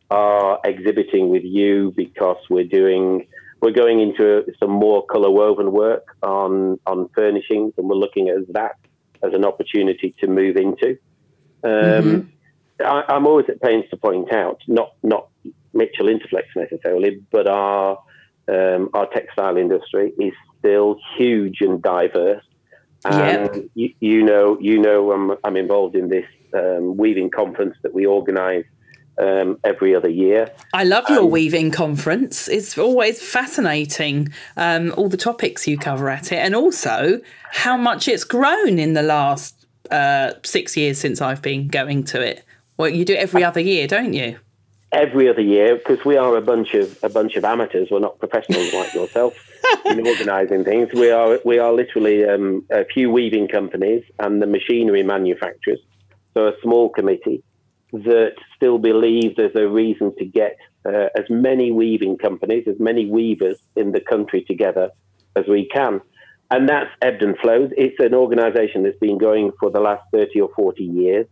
are 0.09 0.59
exhibiting 0.65 1.29
with 1.29 1.43
you 1.43 1.93
because 1.95 2.37
we're 2.49 2.65
doing 2.65 3.25
we're 3.61 3.71
going 3.71 4.01
into 4.01 4.43
some 4.59 4.71
more 4.71 5.05
colour 5.05 5.29
woven 5.29 5.71
work 5.71 6.15
on 6.23 6.79
on 6.85 7.09
furnishings, 7.15 7.73
and 7.77 7.87
we're 7.87 7.95
looking 7.95 8.29
at 8.29 8.51
that 8.53 8.75
as 9.23 9.33
an 9.33 9.45
opportunity 9.45 10.15
to 10.19 10.27
move 10.27 10.57
into. 10.57 10.97
Um, 11.63 11.71
mm-hmm. 11.71 12.27
I, 12.83 13.15
am 13.15 13.27
always 13.27 13.45
at 13.49 13.61
pains 13.61 13.85
to 13.91 13.97
point 13.97 14.33
out, 14.33 14.61
not 14.67 14.93
not 15.03 15.29
Mitchell 15.73 16.07
Interflex 16.07 16.45
necessarily, 16.55 17.21
but 17.31 17.47
our 17.47 17.99
um, 18.47 18.89
our 18.93 19.07
textile 19.07 19.57
industry 19.57 20.13
is 20.19 20.33
still 20.59 20.99
huge 21.17 21.61
and 21.61 21.81
diverse. 21.81 22.43
And 23.03 23.55
yep. 23.55 23.65
you, 23.73 23.93
you, 23.99 24.23
know, 24.23 24.57
you 24.59 24.79
know, 24.79 25.11
I'm, 25.11 25.37
I'm 25.43 25.57
involved 25.57 25.95
in 25.95 26.09
this 26.09 26.25
um, 26.53 26.97
weaving 26.97 27.31
conference 27.31 27.75
that 27.81 27.93
we 27.93 28.05
organise 28.05 28.65
um, 29.17 29.59
every 29.63 29.95
other 29.95 30.09
year. 30.09 30.51
I 30.73 30.83
love 30.83 31.09
your 31.09 31.21
um, 31.23 31.31
weaving 31.31 31.71
conference. 31.71 32.47
It's 32.47 32.77
always 32.77 33.21
fascinating, 33.21 34.29
um, 34.57 34.93
all 34.97 35.09
the 35.09 35.17
topics 35.17 35.67
you 35.67 35.77
cover 35.77 36.09
at 36.09 36.31
it, 36.31 36.37
and 36.37 36.55
also 36.55 37.19
how 37.51 37.77
much 37.77 38.07
it's 38.07 38.23
grown 38.23 38.79
in 38.79 38.93
the 38.93 39.03
last 39.03 39.65
uh, 39.89 40.33
six 40.43 40.77
years 40.77 40.99
since 40.99 41.21
I've 41.21 41.41
been 41.41 41.67
going 41.67 42.03
to 42.05 42.21
it. 42.21 42.43
Well, 42.77 42.89
you 42.89 43.05
do 43.05 43.13
it 43.13 43.19
every 43.19 43.43
other 43.43 43.59
year, 43.59 43.87
don't 43.87 44.13
you? 44.13 44.39
Every 44.93 45.29
other 45.29 45.41
year, 45.41 45.77
because 45.77 46.03
we 46.03 46.17
are 46.17 46.35
a 46.35 46.41
bunch 46.41 46.73
of 46.73 46.97
a 47.01 47.09
bunch 47.09 47.35
of 47.35 47.45
amateurs. 47.45 47.87
We're 47.89 47.99
not 47.99 48.19
professionals 48.19 48.73
like 48.73 48.93
yourself 48.93 49.33
in 49.85 50.05
organising 50.05 50.65
things. 50.65 50.89
We 50.93 51.11
are 51.11 51.39
we 51.45 51.59
are 51.59 51.71
literally 51.71 52.25
um, 52.25 52.65
a 52.69 52.83
few 52.85 53.09
weaving 53.09 53.47
companies 53.47 54.03
and 54.19 54.41
the 54.41 54.47
machinery 54.47 55.03
manufacturers. 55.03 55.79
So 56.33 56.47
a 56.47 56.53
small 56.61 56.89
committee 56.89 57.43
that 57.93 58.35
still 58.55 58.77
believe 58.77 59.35
there's 59.35 59.55
a 59.55 59.67
reason 59.67 60.15
to 60.17 60.25
get 60.25 60.57
uh, 60.85 61.07
as 61.15 61.25
many 61.29 61.71
weaving 61.71 62.17
companies, 62.17 62.65
as 62.67 62.79
many 62.79 63.05
weavers 63.05 63.59
in 63.75 63.91
the 63.91 63.99
country 64.01 64.43
together 64.43 64.89
as 65.35 65.45
we 65.47 65.67
can. 65.67 66.01
And 66.49 66.67
that's 66.67 66.89
ebbed 67.01 67.21
and 67.21 67.37
flowed. 67.37 67.73
It's 67.77 67.99
an 67.99 68.13
organization 68.13 68.83
that's 68.83 68.99
been 68.99 69.17
going 69.17 69.51
for 69.59 69.69
the 69.69 69.79
last 69.79 70.03
30 70.11 70.41
or 70.41 70.49
40 70.55 70.83
years. 70.83 71.27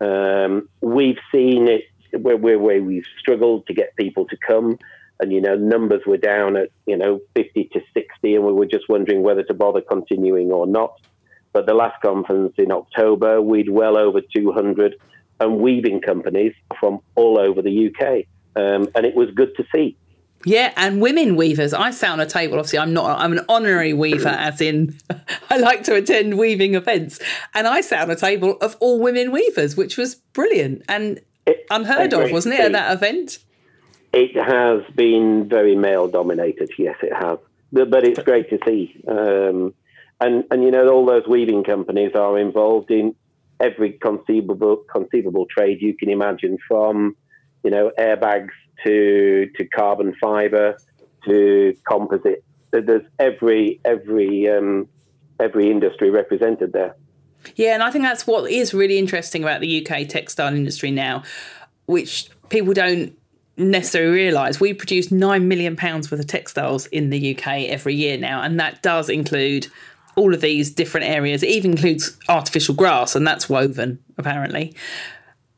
Um, 0.00 0.68
we've 0.80 1.18
seen 1.32 1.68
it 1.68 1.82
where, 2.12 2.36
where, 2.36 2.58
where 2.58 2.82
we've 2.82 3.06
struggled 3.18 3.66
to 3.66 3.74
get 3.74 3.96
people 3.96 4.26
to 4.26 4.36
come, 4.36 4.78
and 5.20 5.32
you 5.32 5.40
know 5.40 5.56
numbers 5.56 6.02
were 6.06 6.16
down 6.16 6.56
at 6.56 6.70
you 6.86 6.96
know 6.96 7.20
50 7.34 7.70
to 7.72 7.80
60, 7.94 8.34
and 8.34 8.44
we 8.44 8.52
were 8.52 8.66
just 8.66 8.88
wondering 8.88 9.22
whether 9.22 9.42
to 9.44 9.54
bother 9.54 9.80
continuing 9.80 10.50
or 10.52 10.66
not. 10.66 11.00
But 11.52 11.66
the 11.66 11.74
last 11.74 12.00
conference 12.02 12.54
in 12.58 12.70
October, 12.70 13.40
we'd 13.40 13.70
well 13.70 13.96
over 13.96 14.20
200 14.20 14.96
and 15.40 15.58
weaving 15.58 16.00
companies 16.00 16.52
from 16.78 17.00
all 17.14 17.38
over 17.38 17.62
the 17.62 17.88
UK, 17.88 18.26
um, 18.56 18.88
and 18.94 19.06
it 19.06 19.14
was 19.14 19.30
good 19.34 19.54
to 19.56 19.64
see. 19.74 19.96
Yeah, 20.44 20.72
and 20.76 21.00
women 21.00 21.34
weavers. 21.34 21.72
I 21.72 21.90
sat 21.90 22.10
on 22.10 22.20
a 22.20 22.26
table. 22.26 22.58
Obviously, 22.58 22.78
I'm 22.78 22.92
not. 22.92 23.18
I'm 23.18 23.32
an 23.32 23.44
honorary 23.48 23.92
weaver, 23.92 24.28
as 24.38 24.60
in 24.60 24.96
I 25.50 25.56
like 25.56 25.82
to 25.84 25.94
attend 25.94 26.38
weaving 26.38 26.74
events. 26.74 27.18
And 27.54 27.66
I 27.66 27.80
sat 27.80 28.02
on 28.02 28.10
a 28.10 28.16
table 28.16 28.56
of 28.60 28.76
all 28.80 29.00
women 29.00 29.32
weavers, 29.32 29.76
which 29.76 29.96
was 29.96 30.14
brilliant 30.14 30.82
and 30.88 31.20
it, 31.46 31.66
unheard 31.70 32.12
of, 32.12 32.30
wasn't 32.30 32.54
it, 32.54 32.60
at 32.60 32.72
that 32.72 32.92
event? 32.92 33.38
It 34.12 34.36
has 34.36 34.82
been 34.94 35.48
very 35.48 35.76
male 35.76 36.08
dominated. 36.08 36.70
Yes, 36.78 36.96
it 37.02 37.12
has. 37.14 37.38
But 37.72 38.04
it's 38.04 38.22
great 38.22 38.50
to 38.50 38.58
see. 38.66 39.00
Um, 39.06 39.74
and 40.20 40.44
and 40.50 40.62
you 40.62 40.70
know, 40.70 40.88
all 40.88 41.06
those 41.06 41.26
weaving 41.26 41.64
companies 41.64 42.12
are 42.14 42.38
involved 42.38 42.90
in 42.90 43.14
every 43.60 43.92
conceivable 43.92 44.78
conceivable 44.90 45.46
trade 45.46 45.82
you 45.82 45.94
can 45.94 46.08
imagine, 46.08 46.58
from 46.66 47.16
you 47.62 47.70
know 47.70 47.92
airbags 47.98 48.52
to 48.84 49.50
to 49.56 49.64
carbon 49.66 50.14
fiber 50.20 50.76
to 51.26 51.74
composite. 51.86 52.44
There's 52.70 53.06
every 53.18 53.80
every 53.84 54.48
um, 54.48 54.88
every 55.38 55.70
industry 55.70 56.10
represented 56.10 56.72
there. 56.72 56.96
Yeah, 57.54 57.74
and 57.74 57.82
I 57.82 57.90
think 57.90 58.04
that's 58.04 58.26
what 58.26 58.50
is 58.50 58.74
really 58.74 58.98
interesting 58.98 59.42
about 59.42 59.60
the 59.60 59.86
UK 59.86 60.08
textile 60.08 60.54
industry 60.54 60.90
now, 60.90 61.22
which 61.86 62.28
people 62.48 62.74
don't 62.74 63.16
necessarily 63.56 64.12
realise. 64.12 64.60
We 64.60 64.74
produce 64.74 65.10
nine 65.10 65.48
million 65.48 65.76
pounds 65.76 66.10
worth 66.10 66.20
of 66.20 66.26
textiles 66.26 66.86
in 66.86 67.10
the 67.10 67.36
UK 67.36 67.68
every 67.68 67.94
year 67.94 68.18
now, 68.18 68.42
and 68.42 68.58
that 68.60 68.82
does 68.82 69.08
include 69.08 69.68
all 70.16 70.34
of 70.34 70.40
these 70.40 70.70
different 70.70 71.06
areas. 71.06 71.42
It 71.42 71.50
even 71.50 71.72
includes 71.72 72.16
artificial 72.28 72.74
grass, 72.74 73.14
and 73.14 73.26
that's 73.26 73.48
woven 73.48 74.02
apparently 74.18 74.74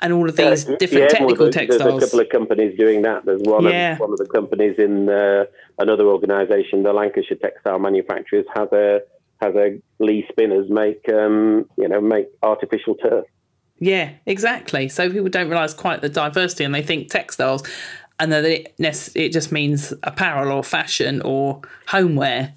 and 0.00 0.12
all 0.12 0.28
of 0.28 0.37
these 0.37 0.64
different 0.64 1.04
yeah, 1.04 1.09
technical 1.09 1.47
well, 1.47 1.52
textiles. 1.52 2.00
There's 2.00 2.02
a 2.02 2.07
couple 2.07 2.21
of 2.21 2.28
companies 2.28 2.78
doing 2.78 3.02
that. 3.02 3.25
There's 3.25 3.42
one, 3.42 3.64
yeah. 3.64 3.95
of, 3.95 4.00
one 4.00 4.12
of 4.12 4.18
the 4.18 4.26
companies 4.26 4.76
in 4.78 5.09
uh, 5.09 5.45
another 5.78 6.07
organisation, 6.07 6.85
the 6.85 6.92
Lancashire 6.92 7.37
Textile 7.37 7.78
Manufacturers, 7.78 8.47
has 8.54 8.68
a 8.73 9.00
has 9.40 9.54
a 9.54 9.80
Lee 9.99 10.26
Spinners 10.30 10.68
make 10.71 11.09
um, 11.09 11.68
you 11.76 11.88
know 11.88 12.00
make 12.00 12.28
artificial 12.42 12.95
turf. 12.97 13.25
Yeah, 13.78 14.11
exactly. 14.26 14.88
So 14.88 15.09
people 15.11 15.28
don't 15.28 15.49
realise 15.49 15.75
quite 15.75 16.02
the 16.02 16.09
diversity, 16.09 16.64
and 16.64 16.75
they 16.75 16.83
think 16.83 17.11
textiles, 17.11 17.62
and 18.18 18.33
that 18.33 18.45
it 18.45 18.75
it 18.78 19.33
just 19.33 19.52
means 19.52 19.92
apparel 20.02 20.52
or 20.52 20.64
fashion 20.64 21.23
or 21.23 21.61
homeware. 21.87 22.54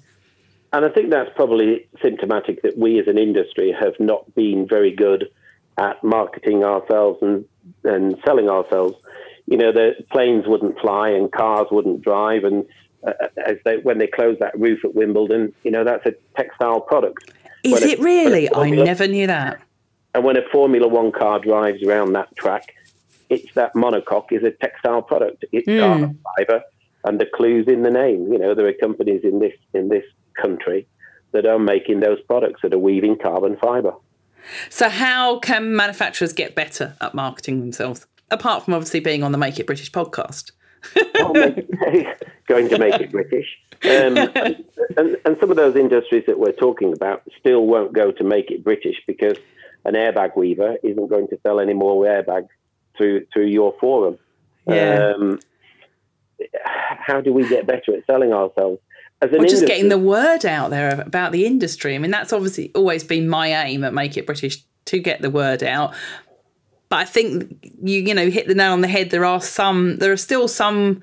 And 0.72 0.86
I 0.86 0.88
think 0.88 1.10
that's 1.10 1.30
probably 1.36 1.86
symptomatic 2.00 2.62
that 2.62 2.78
we 2.78 2.98
as 2.98 3.06
an 3.06 3.18
industry 3.18 3.76
have 3.78 3.94
not 4.00 4.34
been 4.34 4.66
very 4.66 4.90
good 4.90 5.28
at 5.76 6.02
marketing 6.02 6.64
ourselves 6.64 7.18
and, 7.22 7.44
and 7.84 8.16
selling 8.24 8.48
ourselves. 8.48 8.96
You 9.46 9.58
know, 9.58 9.72
the 9.72 9.92
planes 10.10 10.44
wouldn't 10.46 10.78
fly 10.80 11.10
and 11.10 11.30
cars 11.30 11.66
wouldn't 11.70 12.00
drive, 12.02 12.44
and 12.44 12.64
uh, 13.06 13.12
as 13.44 13.56
they, 13.64 13.78
when 13.78 13.98
they 13.98 14.06
close 14.06 14.36
that 14.40 14.58
roof 14.58 14.84
at 14.84 14.94
Wimbledon, 14.94 15.52
you 15.64 15.70
know, 15.70 15.84
that's 15.84 16.06
a 16.06 16.14
textile 16.36 16.80
product. 16.80 17.32
Is 17.64 17.72
when 17.72 17.82
it 17.82 17.98
a, 17.98 18.02
really? 18.02 18.46
Formula, 18.48 18.82
I 18.82 18.84
never 18.84 19.08
knew 19.08 19.26
that. 19.26 19.60
And 20.14 20.24
when 20.24 20.36
a 20.36 20.42
Formula 20.50 20.86
One 20.88 21.12
car 21.12 21.38
drives 21.38 21.82
around 21.82 22.12
that 22.12 22.34
track, 22.36 22.74
it's 23.30 23.52
that 23.54 23.74
monocoque 23.74 24.30
is 24.30 24.42
a 24.42 24.50
textile 24.50 25.02
product. 25.02 25.44
It's 25.52 25.66
mm. 25.66 25.80
carbon 25.80 26.18
fiber, 26.36 26.62
and 27.04 27.20
the 27.20 27.26
clues 27.26 27.66
in 27.66 27.82
the 27.82 27.90
name. 27.90 28.32
You 28.32 28.38
know, 28.38 28.54
there 28.54 28.66
are 28.66 28.74
companies 28.74 29.22
in 29.24 29.38
this 29.38 29.54
in 29.72 29.88
this 29.88 30.04
country 30.40 30.86
that 31.32 31.46
are 31.46 31.58
making 31.58 32.00
those 32.00 32.20
products 32.22 32.60
that 32.62 32.74
are 32.74 32.78
weaving 32.78 33.16
carbon 33.18 33.56
fiber. 33.56 33.94
So, 34.68 34.88
how 34.88 35.38
can 35.38 35.74
manufacturers 35.74 36.32
get 36.32 36.54
better 36.54 36.94
at 37.00 37.14
marketing 37.14 37.60
themselves, 37.60 38.06
apart 38.30 38.64
from 38.64 38.74
obviously 38.74 39.00
being 39.00 39.22
on 39.22 39.32
the 39.32 39.38
Make 39.38 39.58
It 39.58 39.66
British 39.66 39.90
podcast? 39.90 40.50
Well, 41.14 41.32
going 42.46 42.68
to 42.68 42.78
make 42.78 43.00
it 43.00 43.10
British. 43.10 43.46
Um, 43.84 44.16
and, 44.96 45.16
and, 45.24 45.36
some 45.40 45.50
of 45.50 45.56
those 45.56 45.76
industries 45.76 46.24
that 46.26 46.38
we're 46.38 46.52
talking 46.52 46.92
about 46.92 47.22
still 47.38 47.66
won't 47.66 47.92
go 47.92 48.12
to 48.12 48.24
make 48.24 48.50
it 48.50 48.62
British 48.62 48.96
because 49.06 49.36
an 49.84 49.94
airbag 49.94 50.36
weaver 50.36 50.76
isn't 50.82 51.08
going 51.08 51.28
to 51.28 51.38
sell 51.42 51.60
any 51.60 51.74
more 51.74 52.04
airbags 52.04 52.48
through 52.96 53.26
through 53.32 53.46
your 53.46 53.74
forum. 53.80 54.18
Yeah. 54.66 55.14
Um, 55.16 55.40
how 56.54 57.20
do 57.20 57.32
we 57.32 57.48
get 57.48 57.66
better 57.66 57.96
at 57.96 58.06
selling 58.06 58.32
ourselves? 58.32 58.80
as 59.22 59.30
an 59.30 59.36
or 59.36 59.42
just 59.42 59.62
industry. 59.62 59.66
getting 59.68 59.88
the 59.88 59.98
word 59.98 60.44
out 60.44 60.70
there 60.70 61.00
about 61.00 61.32
the 61.32 61.46
industry. 61.46 61.94
I 61.94 61.98
mean, 61.98 62.10
that's 62.10 62.32
obviously 62.32 62.72
always 62.74 63.04
been 63.04 63.28
my 63.28 63.48
aim 63.64 63.84
at 63.84 63.94
Make 63.94 64.16
It 64.16 64.26
British 64.26 64.62
to 64.86 64.98
get 64.98 65.22
the 65.22 65.30
word 65.30 65.62
out. 65.62 65.94
But 66.92 66.98
I 66.98 67.04
think 67.06 67.70
you 67.82 68.02
you 68.02 68.12
know 68.12 68.28
hit 68.28 68.48
the 68.48 68.54
nail 68.54 68.72
on 68.72 68.82
the 68.82 68.86
head. 68.86 69.08
There 69.08 69.24
are 69.24 69.40
some, 69.40 69.96
there 69.96 70.12
are 70.12 70.16
still 70.18 70.46
some 70.46 71.00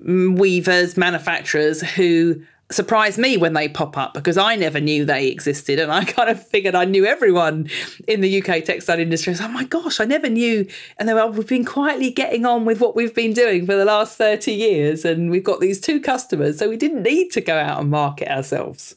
weavers, 0.00 0.96
manufacturers 0.96 1.82
who 1.82 2.42
surprise 2.72 3.16
me 3.16 3.36
when 3.36 3.52
they 3.52 3.68
pop 3.68 3.96
up 3.96 4.12
because 4.12 4.36
I 4.36 4.56
never 4.56 4.80
knew 4.80 5.04
they 5.04 5.28
existed. 5.28 5.78
And 5.78 5.92
I 5.92 6.04
kind 6.16 6.28
of 6.30 6.44
figured 6.44 6.74
I 6.74 6.84
knew 6.84 7.06
everyone 7.06 7.70
in 8.08 8.22
the 8.22 8.42
UK 8.42 8.64
textile 8.64 8.98
industry. 8.98 9.36
Oh 9.40 9.46
my 9.46 9.62
gosh, 9.62 10.00
I 10.00 10.04
never 10.04 10.28
knew. 10.28 10.66
And 10.98 11.08
they 11.08 11.14
were, 11.14 11.28
we've 11.28 11.46
been 11.46 11.64
quietly 11.64 12.10
getting 12.10 12.44
on 12.44 12.64
with 12.64 12.80
what 12.80 12.96
we've 12.96 13.14
been 13.14 13.34
doing 13.34 13.66
for 13.66 13.76
the 13.76 13.84
last 13.84 14.18
30 14.18 14.50
years. 14.50 15.04
And 15.04 15.30
we've 15.30 15.44
got 15.44 15.60
these 15.60 15.80
two 15.80 16.00
customers. 16.00 16.58
So 16.58 16.68
we 16.68 16.76
didn't 16.76 17.04
need 17.04 17.30
to 17.34 17.40
go 17.40 17.56
out 17.56 17.80
and 17.80 17.88
market 17.88 18.26
ourselves. 18.26 18.96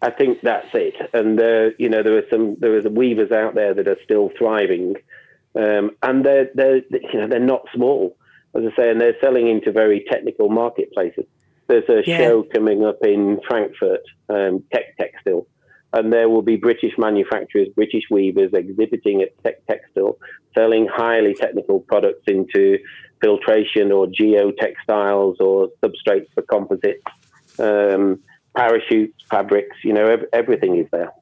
I 0.00 0.08
think 0.12 0.40
that's 0.40 0.68
it. 0.72 0.94
And, 1.12 1.38
uh, 1.38 1.76
you 1.78 1.90
know, 1.90 2.02
there 2.02 2.16
are 2.16 2.24
some, 2.30 2.56
there 2.58 2.74
are 2.74 2.88
weavers 2.88 3.32
out 3.32 3.54
there 3.54 3.74
that 3.74 3.86
are 3.86 3.98
still 4.02 4.30
thriving. 4.38 4.94
Um, 5.56 5.92
and 6.02 6.24
they're, 6.24 6.50
they're, 6.54 6.76
you 6.76 7.20
know, 7.20 7.28
they're 7.28 7.40
not 7.40 7.62
small, 7.74 8.16
as 8.54 8.62
I 8.64 8.76
say, 8.76 8.90
and 8.90 9.00
they're 9.00 9.16
selling 9.20 9.48
into 9.48 9.72
very 9.72 10.04
technical 10.10 10.48
marketplaces. 10.48 11.24
There's 11.66 11.88
a 11.88 12.02
yeah. 12.06 12.18
show 12.18 12.42
coming 12.42 12.84
up 12.84 12.98
in 13.02 13.40
Frankfurt, 13.48 14.02
um, 14.28 14.62
Techtextil, 14.72 15.46
and 15.92 16.12
there 16.12 16.28
will 16.28 16.42
be 16.42 16.56
British 16.56 16.92
manufacturers, 16.98 17.68
British 17.74 18.04
weavers 18.10 18.52
exhibiting 18.52 19.22
at 19.22 19.30
Techtextil, 19.42 20.16
selling 20.54 20.86
highly 20.86 21.34
technical 21.34 21.80
products 21.80 22.22
into 22.26 22.78
filtration 23.20 23.92
or 23.92 24.06
geotextiles 24.06 25.40
or 25.40 25.68
substrates 25.82 26.26
for 26.34 26.42
composites, 26.42 27.02
um, 27.58 28.20
parachutes, 28.54 29.24
fabrics. 29.30 29.76
You 29.82 29.94
know, 29.94 30.06
ev- 30.06 30.26
everything 30.32 30.76
is 30.76 30.86
there. 30.92 31.12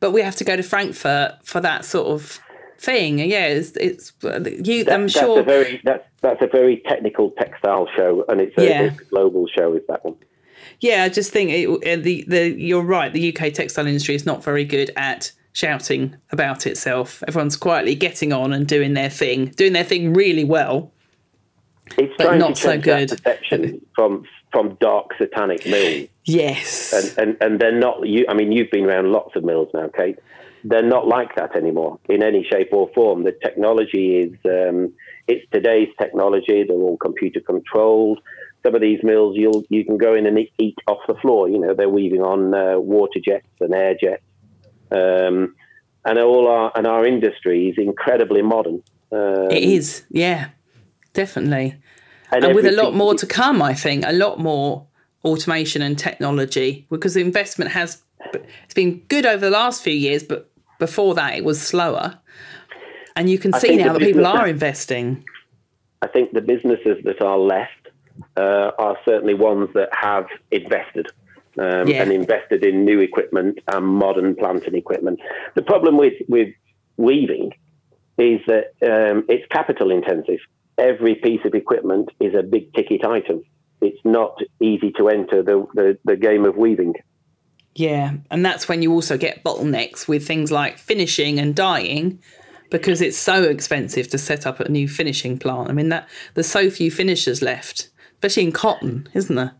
But 0.00 0.12
we 0.12 0.20
have 0.22 0.36
to 0.36 0.44
go 0.44 0.56
to 0.56 0.62
Frankfurt 0.62 1.44
for 1.44 1.60
that 1.60 1.84
sort 1.84 2.08
of 2.08 2.40
thing. 2.78 3.18
Yeah, 3.18 3.46
it's, 3.46 3.72
it's 3.76 4.12
you. 4.22 4.84
That, 4.84 4.94
I'm 4.94 5.08
sure 5.08 5.36
that's 5.36 5.40
a 5.40 5.50
very 5.50 5.80
that's 5.84 6.04
that's 6.20 6.42
a 6.42 6.46
very 6.46 6.82
technical 6.86 7.32
textile 7.32 7.88
show, 7.94 8.24
and 8.28 8.40
it's 8.40 8.56
a, 8.56 8.64
yeah. 8.64 8.82
it's 8.82 9.00
a 9.00 9.04
global 9.04 9.46
show. 9.46 9.74
Is 9.74 9.82
that 9.88 10.04
one? 10.04 10.16
Yeah, 10.80 11.04
I 11.04 11.08
just 11.08 11.32
think 11.32 11.50
it, 11.50 12.02
the 12.02 12.24
the 12.26 12.50
you're 12.50 12.82
right. 12.82 13.12
The 13.12 13.36
UK 13.36 13.52
textile 13.52 13.86
industry 13.86 14.14
is 14.14 14.24
not 14.24 14.42
very 14.42 14.64
good 14.64 14.90
at 14.96 15.32
shouting 15.52 16.16
about 16.30 16.66
itself. 16.66 17.22
Everyone's 17.26 17.56
quietly 17.56 17.94
getting 17.94 18.32
on 18.32 18.52
and 18.52 18.66
doing 18.66 18.94
their 18.94 19.10
thing, 19.10 19.46
doing 19.46 19.72
their 19.72 19.84
thing 19.84 20.14
really 20.14 20.44
well. 20.44 20.92
It's 21.96 22.14
but 22.18 22.36
not 22.36 22.56
so 22.58 22.78
good. 22.78 23.08
perception 23.08 23.84
from 23.94 24.24
from 24.52 24.76
dark 24.80 25.10
satanic 25.18 25.66
mills. 25.66 26.08
Yes, 26.24 26.92
and, 26.92 27.18
and 27.18 27.36
and 27.40 27.60
they're 27.60 27.72
not. 27.72 28.06
You, 28.06 28.26
I 28.28 28.34
mean, 28.34 28.52
you've 28.52 28.70
been 28.70 28.84
around 28.84 29.10
lots 29.10 29.34
of 29.34 29.44
mills 29.44 29.68
now, 29.74 29.88
Kate 29.88 30.18
they're 30.64 30.82
not 30.82 31.06
like 31.06 31.34
that 31.36 31.56
anymore 31.56 31.98
in 32.08 32.22
any 32.22 32.44
shape 32.44 32.68
or 32.72 32.90
form. 32.94 33.24
The 33.24 33.32
technology 33.32 34.18
is 34.18 34.32
um, 34.44 34.92
it's 35.26 35.46
today's 35.52 35.88
technology. 35.98 36.64
They're 36.64 36.76
all 36.76 36.96
computer 36.96 37.40
controlled. 37.40 38.20
Some 38.64 38.74
of 38.74 38.80
these 38.80 39.00
mills, 39.02 39.36
you'll 39.36 39.64
you 39.68 39.84
can 39.84 39.98
go 39.98 40.14
in 40.14 40.26
and 40.26 40.38
eat 40.58 40.78
off 40.86 40.98
the 41.06 41.14
floor. 41.14 41.48
You 41.48 41.58
know, 41.60 41.74
they're 41.74 41.88
weaving 41.88 42.22
on 42.22 42.54
uh, 42.54 42.78
water 42.78 43.20
jets 43.24 43.48
and 43.60 43.74
air 43.74 43.94
jets, 43.94 44.22
um, 44.90 45.54
and 46.04 46.18
all 46.18 46.48
our 46.48 46.72
and 46.74 46.86
our 46.86 47.06
industry 47.06 47.68
is 47.68 47.76
incredibly 47.78 48.42
modern. 48.42 48.82
Um, 49.12 49.50
it 49.50 49.62
is, 49.62 50.04
yeah, 50.10 50.48
definitely, 51.12 51.76
and, 52.32 52.44
and 52.44 52.54
with 52.54 52.66
a 52.66 52.72
lot 52.72 52.94
more 52.94 53.14
to 53.14 53.26
come. 53.26 53.62
I 53.62 53.74
think 53.74 54.04
a 54.06 54.12
lot 54.12 54.38
more 54.38 54.86
automation 55.24 55.82
and 55.82 55.98
technology 55.98 56.86
because 56.90 57.14
the 57.14 57.20
investment 57.20 57.72
has 57.72 58.02
it's 58.34 58.74
been 58.74 59.00
good 59.08 59.26
over 59.26 59.38
the 59.38 59.50
last 59.50 59.82
few 59.82 59.92
years, 59.92 60.22
but 60.22 60.50
before 60.78 61.14
that 61.14 61.36
it 61.36 61.44
was 61.44 61.60
slower. 61.60 62.18
And 63.16 63.28
you 63.28 63.38
can 63.38 63.52
see 63.52 63.76
now 63.76 63.92
that 63.92 64.00
people 64.00 64.26
are 64.26 64.46
investing. 64.46 65.24
I 66.02 66.06
think 66.06 66.32
the 66.32 66.40
businesses 66.40 66.98
that 67.04 67.20
are 67.20 67.38
left 67.38 67.88
uh, 68.36 68.70
are 68.78 68.96
certainly 69.04 69.34
ones 69.34 69.70
that 69.74 69.88
have 69.92 70.26
invested. 70.50 71.08
Um, 71.58 71.88
yeah. 71.88 72.02
and 72.02 72.12
invested 72.12 72.64
in 72.64 72.84
new 72.84 73.00
equipment 73.00 73.58
and 73.66 73.84
modern 73.84 74.36
plant 74.36 74.64
and 74.66 74.76
equipment. 74.76 75.18
The 75.56 75.62
problem 75.62 75.96
with, 75.96 76.12
with 76.28 76.54
weaving 76.98 77.52
is 78.16 78.40
that 78.46 78.74
um, 78.82 79.24
it's 79.28 79.44
capital 79.50 79.90
intensive. 79.90 80.38
Every 80.76 81.16
piece 81.16 81.40
of 81.44 81.54
equipment 81.54 82.10
is 82.20 82.32
a 82.34 82.44
big 82.44 82.72
ticket 82.74 83.04
item. 83.04 83.42
It's 83.80 83.98
not 84.04 84.38
easy 84.60 84.92
to 84.98 85.08
enter 85.08 85.42
the, 85.42 85.66
the, 85.74 85.98
the 86.04 86.16
game 86.16 86.44
of 86.44 86.56
weaving. 86.56 86.94
Yeah, 87.78 88.14
and 88.28 88.44
that's 88.44 88.68
when 88.68 88.82
you 88.82 88.92
also 88.92 89.16
get 89.16 89.44
bottlenecks 89.44 90.08
with 90.08 90.26
things 90.26 90.50
like 90.50 90.78
finishing 90.78 91.38
and 91.38 91.54
dyeing 91.54 92.18
because 92.70 93.00
it's 93.00 93.16
so 93.16 93.44
expensive 93.44 94.08
to 94.08 94.18
set 94.18 94.48
up 94.48 94.58
a 94.58 94.68
new 94.68 94.88
finishing 94.88 95.38
plant. 95.38 95.70
I 95.70 95.72
mean 95.72 95.88
that 95.90 96.08
there's 96.34 96.48
so 96.48 96.70
few 96.70 96.90
finishers 96.90 97.40
left, 97.40 97.88
especially 98.14 98.42
in 98.42 98.50
cotton, 98.50 99.08
isn't 99.14 99.36
there? 99.36 99.52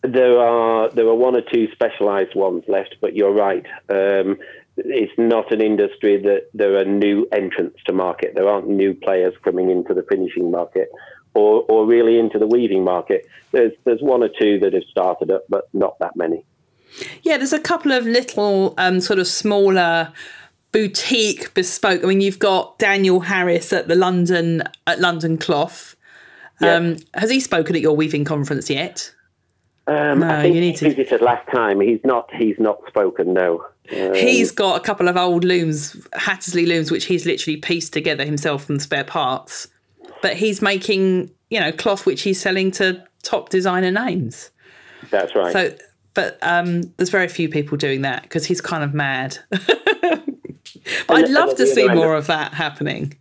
There 0.00 0.40
are 0.40 0.88
there 0.88 1.06
are 1.08 1.14
one 1.14 1.36
or 1.36 1.42
two 1.42 1.70
specialised 1.72 2.34
ones 2.34 2.64
left, 2.68 2.96
but 3.02 3.14
you're 3.14 3.34
right. 3.34 3.66
Um, 3.90 4.38
it's 4.78 5.12
not 5.18 5.52
an 5.52 5.60
industry 5.60 6.16
that 6.22 6.48
there 6.54 6.74
are 6.78 6.86
new 6.86 7.28
entrants 7.32 7.82
to 7.84 7.92
market. 7.92 8.32
There 8.34 8.48
aren't 8.48 8.68
new 8.68 8.94
players 8.94 9.34
coming 9.44 9.68
into 9.68 9.92
the 9.92 10.04
finishing 10.08 10.50
market 10.50 10.88
or, 11.34 11.66
or 11.68 11.84
really 11.84 12.18
into 12.18 12.38
the 12.38 12.46
weaving 12.46 12.82
market. 12.82 13.26
There's 13.52 13.72
there's 13.84 14.00
one 14.00 14.22
or 14.22 14.30
two 14.40 14.58
that 14.60 14.72
have 14.72 14.84
started 14.90 15.30
up, 15.30 15.44
but 15.50 15.68
not 15.74 15.98
that 15.98 16.16
many. 16.16 16.46
Yeah, 17.22 17.36
there's 17.36 17.52
a 17.52 17.60
couple 17.60 17.92
of 17.92 18.04
little 18.06 18.74
um, 18.78 19.00
sort 19.00 19.18
of 19.18 19.26
smaller 19.26 20.12
boutique 20.72 21.52
bespoke. 21.54 22.02
I 22.04 22.06
mean, 22.06 22.20
you've 22.20 22.38
got 22.38 22.78
Daniel 22.78 23.20
Harris 23.20 23.72
at 23.72 23.88
the 23.88 23.94
London 23.94 24.62
at 24.86 25.00
London 25.00 25.38
Cloth. 25.38 25.96
Um, 26.60 26.96
Has 27.14 27.30
he 27.30 27.38
spoken 27.40 27.76
at 27.76 27.82
your 27.82 27.94
weaving 27.94 28.24
conference 28.24 28.68
yet? 28.68 29.12
Um, 29.86 30.20
No, 30.20 30.28
I 30.28 30.42
think 30.42 30.54
you 30.56 30.60
need 30.60 30.78
he 30.78 30.88
to- 30.90 30.94
visited 30.94 31.22
last 31.22 31.48
time. 31.50 31.80
He's 31.80 32.00
not 32.04 32.28
he's 32.34 32.56
not 32.58 32.78
spoken. 32.88 33.32
No. 33.32 33.64
Um, 33.96 34.12
He's 34.14 34.50
got 34.50 34.76
a 34.76 34.80
couple 34.84 35.08
of 35.08 35.16
old 35.16 35.44
looms, 35.44 35.96
Hattersley 36.12 36.66
looms, 36.66 36.90
which 36.90 37.06
he's 37.06 37.24
literally 37.24 37.56
pieced 37.56 37.92
together 37.94 38.24
himself 38.24 38.64
from 38.64 38.78
spare 38.80 39.04
parts. 39.04 39.68
But 40.20 40.36
he's 40.36 40.60
making, 40.60 41.30
you 41.48 41.60
know, 41.60 41.72
cloth 41.72 42.04
which 42.04 42.22
he's 42.22 42.40
selling 42.40 42.70
to 42.72 43.02
top 43.22 43.48
designer 43.50 43.90
names. 43.90 44.50
that's 45.10 45.34
right. 45.34 45.52
So, 45.52 45.72
but 46.18 46.36
um, 46.42 46.82
there's 46.96 47.10
very 47.10 47.28
few 47.28 47.48
people 47.48 47.78
doing 47.78 48.02
that 48.02 48.24
because 48.24 48.44
he's 48.44 48.60
kind 48.60 48.82
of 48.82 48.92
mad. 48.92 49.38
but 49.50 49.60
I'd 51.08 51.28
love 51.28 51.54
to 51.54 51.64
see 51.64 51.86
more 51.86 52.14
of- 52.14 52.24
of 52.24 52.26
that 52.26 52.54
happening. 52.54 53.16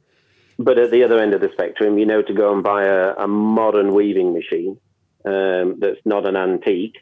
But 0.57 0.79
at 0.79 0.89
the 0.89 1.03
other 1.03 1.19
end 1.19 1.35
of 1.35 1.41
the 1.41 1.49
spectrum, 1.53 1.99
you 1.99 2.07
know, 2.07 2.23
to 2.23 2.33
go 2.33 2.51
and 2.51 2.63
buy 2.63 2.85
a, 2.85 3.13
a 3.13 3.27
modern 3.27 3.93
weaving 3.93 4.33
machine 4.33 4.79
um, 5.25 5.75
that's 5.79 5.99
not 6.05 6.27
an 6.27 6.35
antique, 6.35 6.95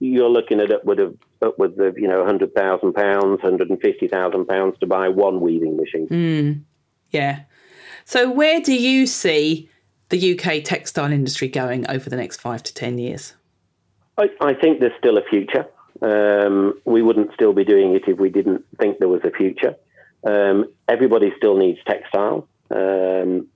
you're 0.00 0.30
looking 0.30 0.58
at 0.58 0.72
upward 0.72 0.98
of 0.98 1.18
upwards 1.42 1.78
of 1.78 1.98
you 1.98 2.08
know 2.08 2.24
hundred 2.24 2.54
thousand 2.54 2.94
pounds, 2.94 3.42
hundred 3.42 3.68
and 3.68 3.78
fifty 3.82 4.08
thousand 4.08 4.46
pounds 4.46 4.76
to 4.80 4.86
buy 4.86 5.10
one 5.10 5.42
weaving 5.42 5.76
machine. 5.76 6.64
Yeah. 7.10 7.40
So, 8.06 8.30
where 8.32 8.62
do 8.62 8.74
you 8.74 9.06
see 9.06 9.68
the 10.08 10.32
UK 10.32 10.64
textile 10.64 11.12
industry 11.12 11.48
going 11.48 11.86
over 11.90 12.08
the 12.08 12.16
next 12.16 12.40
five 12.40 12.62
to 12.62 12.72
10 12.72 12.98
years? 12.98 13.34
I, 14.18 14.28
I 14.40 14.54
think 14.54 14.80
there's 14.80 14.96
still 14.98 15.18
a 15.18 15.24
future. 15.28 15.66
Um, 16.00 16.80
we 16.84 17.02
wouldn't 17.02 17.32
still 17.34 17.52
be 17.52 17.64
doing 17.64 17.94
it 17.94 18.02
if 18.06 18.18
we 18.18 18.30
didn't 18.30 18.64
think 18.78 18.98
there 18.98 19.08
was 19.08 19.22
a 19.24 19.30
future. 19.30 19.76
Um, 20.26 20.66
everybody 20.88 21.32
still 21.36 21.56
needs 21.56 21.78
textile. 21.86 22.48
Um, 22.70 23.48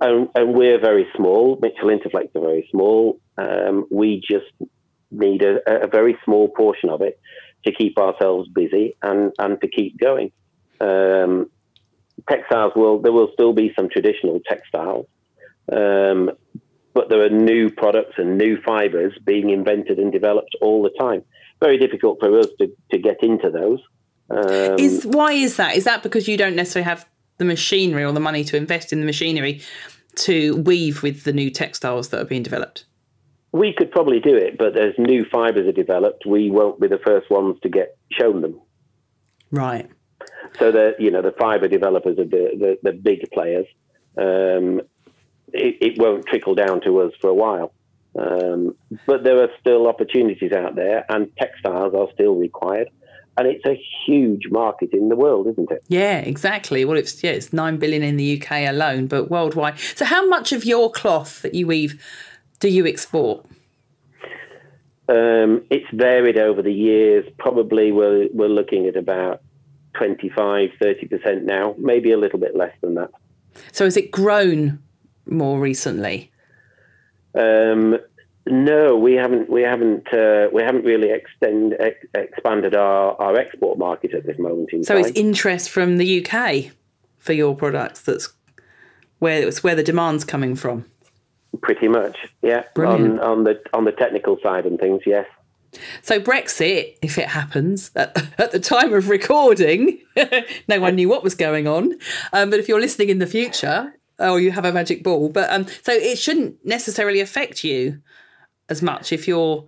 and, 0.00 0.28
and 0.34 0.54
we're 0.54 0.80
very 0.80 1.06
small. 1.16 1.58
Mitchell 1.60 1.88
Interflex 1.88 2.34
are 2.34 2.40
very 2.40 2.68
small. 2.70 3.20
Um, 3.36 3.86
we 3.90 4.22
just 4.28 4.46
need 5.10 5.42
a, 5.42 5.84
a 5.84 5.86
very 5.86 6.18
small 6.24 6.48
portion 6.48 6.90
of 6.90 7.00
it 7.00 7.20
to 7.64 7.72
keep 7.72 7.98
ourselves 7.98 8.48
busy 8.48 8.96
and, 9.02 9.32
and 9.38 9.60
to 9.60 9.68
keep 9.68 9.98
going. 9.98 10.32
Um, 10.80 11.50
textiles 12.28 12.72
will 12.76 13.00
there 13.00 13.12
will 13.12 13.30
still 13.32 13.52
be 13.52 13.72
some 13.76 13.88
traditional 13.88 14.40
textiles, 14.46 15.06
um, 15.72 16.30
but 16.98 17.10
there 17.10 17.22
are 17.22 17.30
new 17.30 17.70
products 17.70 18.14
and 18.16 18.36
new 18.36 18.60
fibres 18.62 19.12
being 19.24 19.50
invented 19.50 20.00
and 20.00 20.10
developed 20.10 20.56
all 20.60 20.82
the 20.82 20.90
time. 20.98 21.22
Very 21.60 21.78
difficult 21.78 22.18
for 22.18 22.36
us 22.36 22.48
to, 22.58 22.66
to 22.90 22.98
get 22.98 23.22
into 23.22 23.50
those. 23.50 23.78
Um, 24.30 24.80
Is 24.80 25.06
why 25.06 25.30
is 25.32 25.56
that? 25.58 25.76
Is 25.76 25.84
that 25.84 26.02
because 26.02 26.26
you 26.26 26.36
don't 26.36 26.56
necessarily 26.56 26.88
have 26.88 27.06
the 27.36 27.44
machinery 27.44 28.02
or 28.02 28.10
the 28.10 28.18
money 28.18 28.42
to 28.42 28.56
invest 28.56 28.92
in 28.92 28.98
the 28.98 29.06
machinery 29.06 29.62
to 30.16 30.56
weave 30.56 31.04
with 31.04 31.22
the 31.22 31.32
new 31.32 31.50
textiles 31.50 32.08
that 32.08 32.20
are 32.20 32.24
being 32.24 32.42
developed? 32.42 32.84
we 33.52 33.72
could 33.72 33.90
probably 33.90 34.20
do 34.20 34.34
it, 34.36 34.58
but 34.58 34.76
as 34.76 34.92
new 34.98 35.24
fibres 35.32 35.66
are 35.66 35.72
developed, 35.72 36.26
we 36.26 36.50
won't 36.50 36.80
be 36.80 36.86
the 36.86 36.98
first 36.98 37.30
ones 37.30 37.56
to 37.62 37.68
get 37.68 37.96
shown 38.12 38.42
them. 38.42 38.60
Right. 39.50 39.88
So 40.58 40.70
the 40.70 40.94
you 40.98 41.10
know 41.10 41.22
the 41.22 41.34
fibre 41.38 41.68
developers 41.68 42.18
are 42.18 42.24
the 42.24 42.50
the, 42.58 42.78
the 42.82 42.92
big 42.92 43.30
players. 43.32 43.66
Um, 44.18 44.82
it, 45.52 45.76
it 45.80 45.98
won't 45.98 46.26
trickle 46.26 46.54
down 46.54 46.80
to 46.82 47.00
us 47.00 47.12
for 47.20 47.28
a 47.28 47.34
while, 47.34 47.72
um, 48.18 48.74
but 49.06 49.24
there 49.24 49.42
are 49.42 49.48
still 49.60 49.86
opportunities 49.86 50.52
out 50.52 50.74
there, 50.74 51.04
and 51.08 51.30
textiles 51.36 51.94
are 51.94 52.08
still 52.12 52.34
required. 52.34 52.88
And 53.36 53.46
it's 53.46 53.64
a 53.64 53.80
huge 54.04 54.48
market 54.50 54.92
in 54.92 55.10
the 55.10 55.14
world, 55.14 55.46
isn't 55.46 55.70
it? 55.70 55.84
Yeah, 55.86 56.18
exactly. 56.18 56.84
Well, 56.84 56.98
it's 56.98 57.22
yeah, 57.22 57.30
it's 57.30 57.52
nine 57.52 57.76
billion 57.76 58.02
in 58.02 58.16
the 58.16 58.42
UK 58.42 58.68
alone, 58.68 59.06
but 59.06 59.30
worldwide. 59.30 59.78
So, 59.78 60.04
how 60.04 60.26
much 60.26 60.52
of 60.52 60.64
your 60.64 60.90
cloth 60.90 61.42
that 61.42 61.54
you 61.54 61.68
weave 61.68 62.02
do 62.58 62.68
you 62.68 62.84
export? 62.84 63.46
Um, 65.08 65.64
it's 65.70 65.86
varied 65.92 66.36
over 66.36 66.62
the 66.62 66.72
years. 66.72 67.26
Probably 67.38 67.92
we're 67.92 68.28
we're 68.32 68.48
looking 68.48 68.86
at 68.86 68.96
about 68.96 69.40
25, 69.94 70.70
30 70.82 71.06
percent 71.06 71.44
now, 71.44 71.76
maybe 71.78 72.10
a 72.10 72.18
little 72.18 72.40
bit 72.40 72.56
less 72.56 72.74
than 72.80 72.96
that. 72.96 73.10
So, 73.70 73.84
has 73.84 73.96
it 73.96 74.10
grown 74.10 74.82
more 75.28 75.58
recently? 75.58 76.30
Um, 77.34 77.98
no, 78.46 78.96
we 78.96 79.14
haven't. 79.14 79.50
We 79.50 79.62
haven't. 79.62 80.12
Uh, 80.12 80.48
we 80.52 80.62
haven't 80.62 80.84
really 80.84 81.10
extend 81.10 81.74
ex- 81.78 82.06
expanded 82.14 82.74
our, 82.74 83.14
our 83.20 83.36
export 83.36 83.78
market 83.78 84.14
at 84.14 84.24
this 84.26 84.38
moment 84.38 84.70
in 84.72 84.84
So, 84.84 84.94
time. 84.94 85.04
it's 85.04 85.18
interest 85.18 85.70
from 85.70 85.98
the 85.98 86.24
UK 86.26 86.72
for 87.18 87.34
your 87.34 87.54
products. 87.54 88.02
That's 88.02 88.32
where 89.18 89.46
it's 89.46 89.62
where 89.62 89.74
the 89.74 89.82
demand's 89.82 90.24
coming 90.24 90.54
from. 90.54 90.86
Pretty 91.60 91.88
much, 91.88 92.16
yeah. 92.42 92.64
Brilliant. 92.74 93.20
On 93.20 93.38
on 93.38 93.44
the 93.44 93.60
on 93.72 93.84
the 93.84 93.92
technical 93.92 94.38
side 94.42 94.64
and 94.64 94.78
things, 94.78 95.02
yes. 95.04 95.26
So 96.00 96.18
Brexit, 96.18 96.96
if 97.02 97.18
it 97.18 97.26
happens 97.28 97.90
at, 97.96 98.16
at 98.40 98.52
the 98.52 98.60
time 98.60 98.94
of 98.94 99.10
recording, 99.10 99.98
no 100.68 100.80
one 100.80 100.94
knew 100.94 101.08
what 101.08 101.22
was 101.22 101.34
going 101.34 101.66
on. 101.66 101.94
Um, 102.32 102.48
but 102.48 102.58
if 102.58 102.68
you're 102.68 102.80
listening 102.80 103.10
in 103.10 103.18
the 103.18 103.26
future, 103.26 103.94
or 104.18 104.40
you 104.40 104.50
have 104.50 104.64
a 104.64 104.72
magic 104.72 105.02
ball, 105.02 105.28
but 105.28 105.50
um, 105.50 105.66
so 105.82 105.92
it 105.92 106.18
shouldn't 106.18 106.64
necessarily 106.64 107.20
affect 107.20 107.64
you 107.64 108.00
as 108.68 108.82
much 108.82 109.12
if 109.12 109.26
you're 109.28 109.64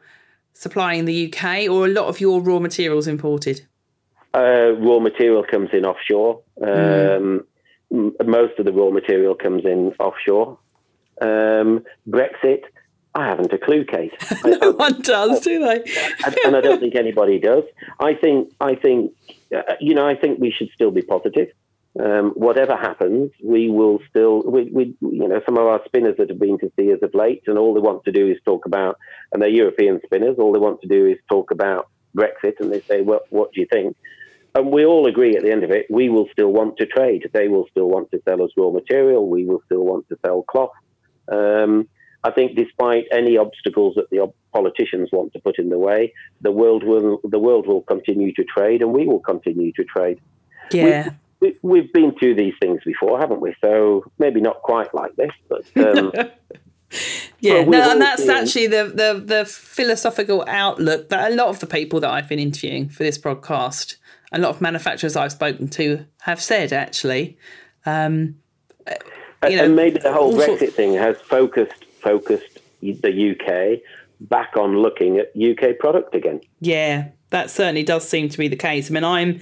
supplying 0.53 1.05
the 1.05 1.33
UK 1.33 1.71
or 1.71 1.87
a 1.87 1.89
lot 1.89 2.07
of 2.07 2.21
your 2.21 2.41
raw 2.41 2.59
materials 2.59 3.07
imported. 3.07 3.67
Uh, 4.35 4.73
raw 4.79 4.99
material 4.99 5.43
comes 5.43 5.71
in 5.73 5.85
offshore. 5.85 6.41
Um, 6.63 7.45
m- 7.93 8.15
Most 8.25 8.59
of 8.59 8.65
the 8.67 8.73
raw 8.73 8.91
material 8.91 9.35
comes 9.35 9.65
in 9.65 9.93
offshore. 9.99 10.59
Um, 11.21 11.83
Brexit, 12.09 12.63
I 13.15 13.27
haven't 13.27 13.53
a 13.53 13.59
clue, 13.59 13.85
Kate. 13.85 14.13
No 14.45 14.73
one 14.73 15.01
does, 15.03 15.41
do 15.41 15.59
they? 15.61 15.83
and, 16.25 16.37
and 16.45 16.57
I 16.57 16.61
don't 16.61 16.79
think 16.81 16.95
anybody 16.95 17.39
does. 17.39 17.65
I 17.99 18.15
think, 18.15 18.53
I 18.61 18.75
think, 18.77 19.13
uh, 19.55 19.63
you 19.81 19.95
know, 19.95 20.07
I 20.07 20.15
think 20.15 20.39
we 20.39 20.51
should 20.51 20.71
still 20.75 20.91
be 20.91 21.03
positive. 21.03 21.49
Um, 21.99 22.31
whatever 22.37 22.77
happens, 22.77 23.33
we 23.43 23.69
will 23.69 23.99
still, 24.09 24.43
we, 24.43 24.71
we, 24.71 24.97
you 25.01 25.27
know, 25.27 25.41
some 25.45 25.59
of 25.59 25.67
our 25.67 25.81
spinners 25.87 26.15
that 26.19 26.29
have 26.29 26.39
been 26.39 26.59
to 26.61 26.71
see 26.79 26.93
us 26.93 27.01
of 27.03 27.13
late, 27.15 27.43
and 27.49 27.59
all 27.59 27.75
they 27.75 27.81
want 27.81 28.05
to 28.05 28.13
do 28.13 28.29
is 28.29 28.37
talk 28.45 28.65
about, 28.65 28.97
and 29.33 29.43
they're 29.43 29.49
European 29.49 30.01
spinners, 30.05 30.37
all 30.39 30.53
they 30.53 30.61
want 30.61 30.81
to 30.83 30.89
do 30.89 31.07
is 31.07 31.19
talk 31.29 31.51
about 31.51 31.89
Brexit, 32.17 32.61
and 32.61 32.73
they 32.73 32.81
say, 32.83 33.01
well, 33.01 33.23
what 33.31 33.53
do 33.53 33.61
you 33.61 33.67
think? 33.73 33.97
And 34.55 34.71
we 34.71 34.85
all 34.85 35.07
agree 35.07 35.37
at 35.37 35.43
the 35.43 35.51
end 35.51 35.65
of 35.65 35.71
it, 35.71 35.87
we 35.91 36.09
will 36.09 36.29
still 36.33 36.53
want 36.53 36.77
to 36.79 36.87
trade. 36.87 37.29
They 37.33 37.49
will 37.49 37.67
still 37.71 37.89
want 37.89 38.11
to 38.13 38.21
sell 38.29 38.43
us 38.43 38.51
raw 38.57 38.71
material. 38.71 39.29
We 39.29 39.45
will 39.45 39.63
still 39.67 39.85
want 39.85 40.09
to 40.09 40.19
sell 40.25 40.43
cloth. 40.43 40.71
Um, 41.31 41.89
I 42.23 42.31
think, 42.33 42.57
despite 42.57 43.07
any 43.13 43.39
obstacles 43.39 43.95
that 43.95 44.11
the 44.11 44.21
ob- 44.21 44.35
politicians 44.53 45.09
want 45.13 45.33
to 45.33 45.41
put 45.41 45.59
in 45.59 45.71
the 45.71 45.79
way, 45.79 46.13
the 46.41 46.51
world 46.51 46.85
will 46.85 47.21
the 47.25 47.39
world 47.39 47.67
will 47.67 47.83
continue 47.83 48.35
to 48.35 48.45
trade, 48.45 48.83
and 48.83 48.93
we 48.93 49.07
will 49.07 49.21
continue 49.21 49.73
to 49.73 49.85
trade. 49.85 50.21
Yeah. 50.73 51.05
We, 51.05 51.11
we've 51.63 51.93
been 51.93 52.15
through 52.19 52.35
these 52.35 52.55
things 52.61 52.81
before, 52.85 53.19
haven't 53.19 53.41
we? 53.41 53.55
So 53.61 54.05
maybe 54.19 54.41
not 54.41 54.63
quite 54.63 54.95
like 54.95 55.15
this, 55.17 55.31
but 55.49 55.65
um, 55.77 56.13
Yeah, 57.41 57.65
no, 57.65 57.93
and 57.93 58.01
that's 58.01 58.23
seen- 58.23 58.31
actually 58.31 58.67
the, 58.67 58.85
the 58.95 59.23
the 59.25 59.45
philosophical 59.45 60.45
outlook 60.49 61.09
that 61.09 61.31
a 61.33 61.35
lot 61.35 61.49
of 61.49 61.61
the 61.61 61.67
people 61.67 62.01
that 62.01 62.11
I've 62.11 62.29
been 62.29 62.39
interviewing 62.41 62.89
for 62.89 63.03
this 63.03 63.17
broadcast, 63.17 63.97
a 64.33 64.39
lot 64.39 64.51
of 64.51 64.61
manufacturers 64.61 65.17
I've 65.17 65.33
spoken 65.33 65.69
to 65.69 66.05
have 66.23 66.41
said 66.41 66.73
actually. 66.73 67.39
Um, 67.87 68.37
you 69.49 69.57
know, 69.57 69.65
and 69.65 69.77
maybe 69.77 70.01
the 70.01 70.13
whole 70.13 70.35
all 70.35 70.41
sorts- 70.41 70.63
Brexit 70.63 70.73
thing 70.73 70.95
has 70.95 71.17
focused 71.21 71.85
focused 72.03 72.59
the 72.83 73.31
UK 73.31 73.81
back 74.29 74.57
on 74.57 74.77
looking 74.79 75.19
at 75.19 75.33
UK 75.37 75.79
product 75.79 76.15
again. 76.15 76.41
Yeah, 76.61 77.09
that 77.31 77.51
certainly 77.51 77.83
does 77.83 78.07
seem 78.07 78.29
to 78.29 78.37
be 78.39 78.49
the 78.49 78.57
case. 78.57 78.91
I 78.91 78.95
mean, 78.95 79.05
I'm, 79.05 79.41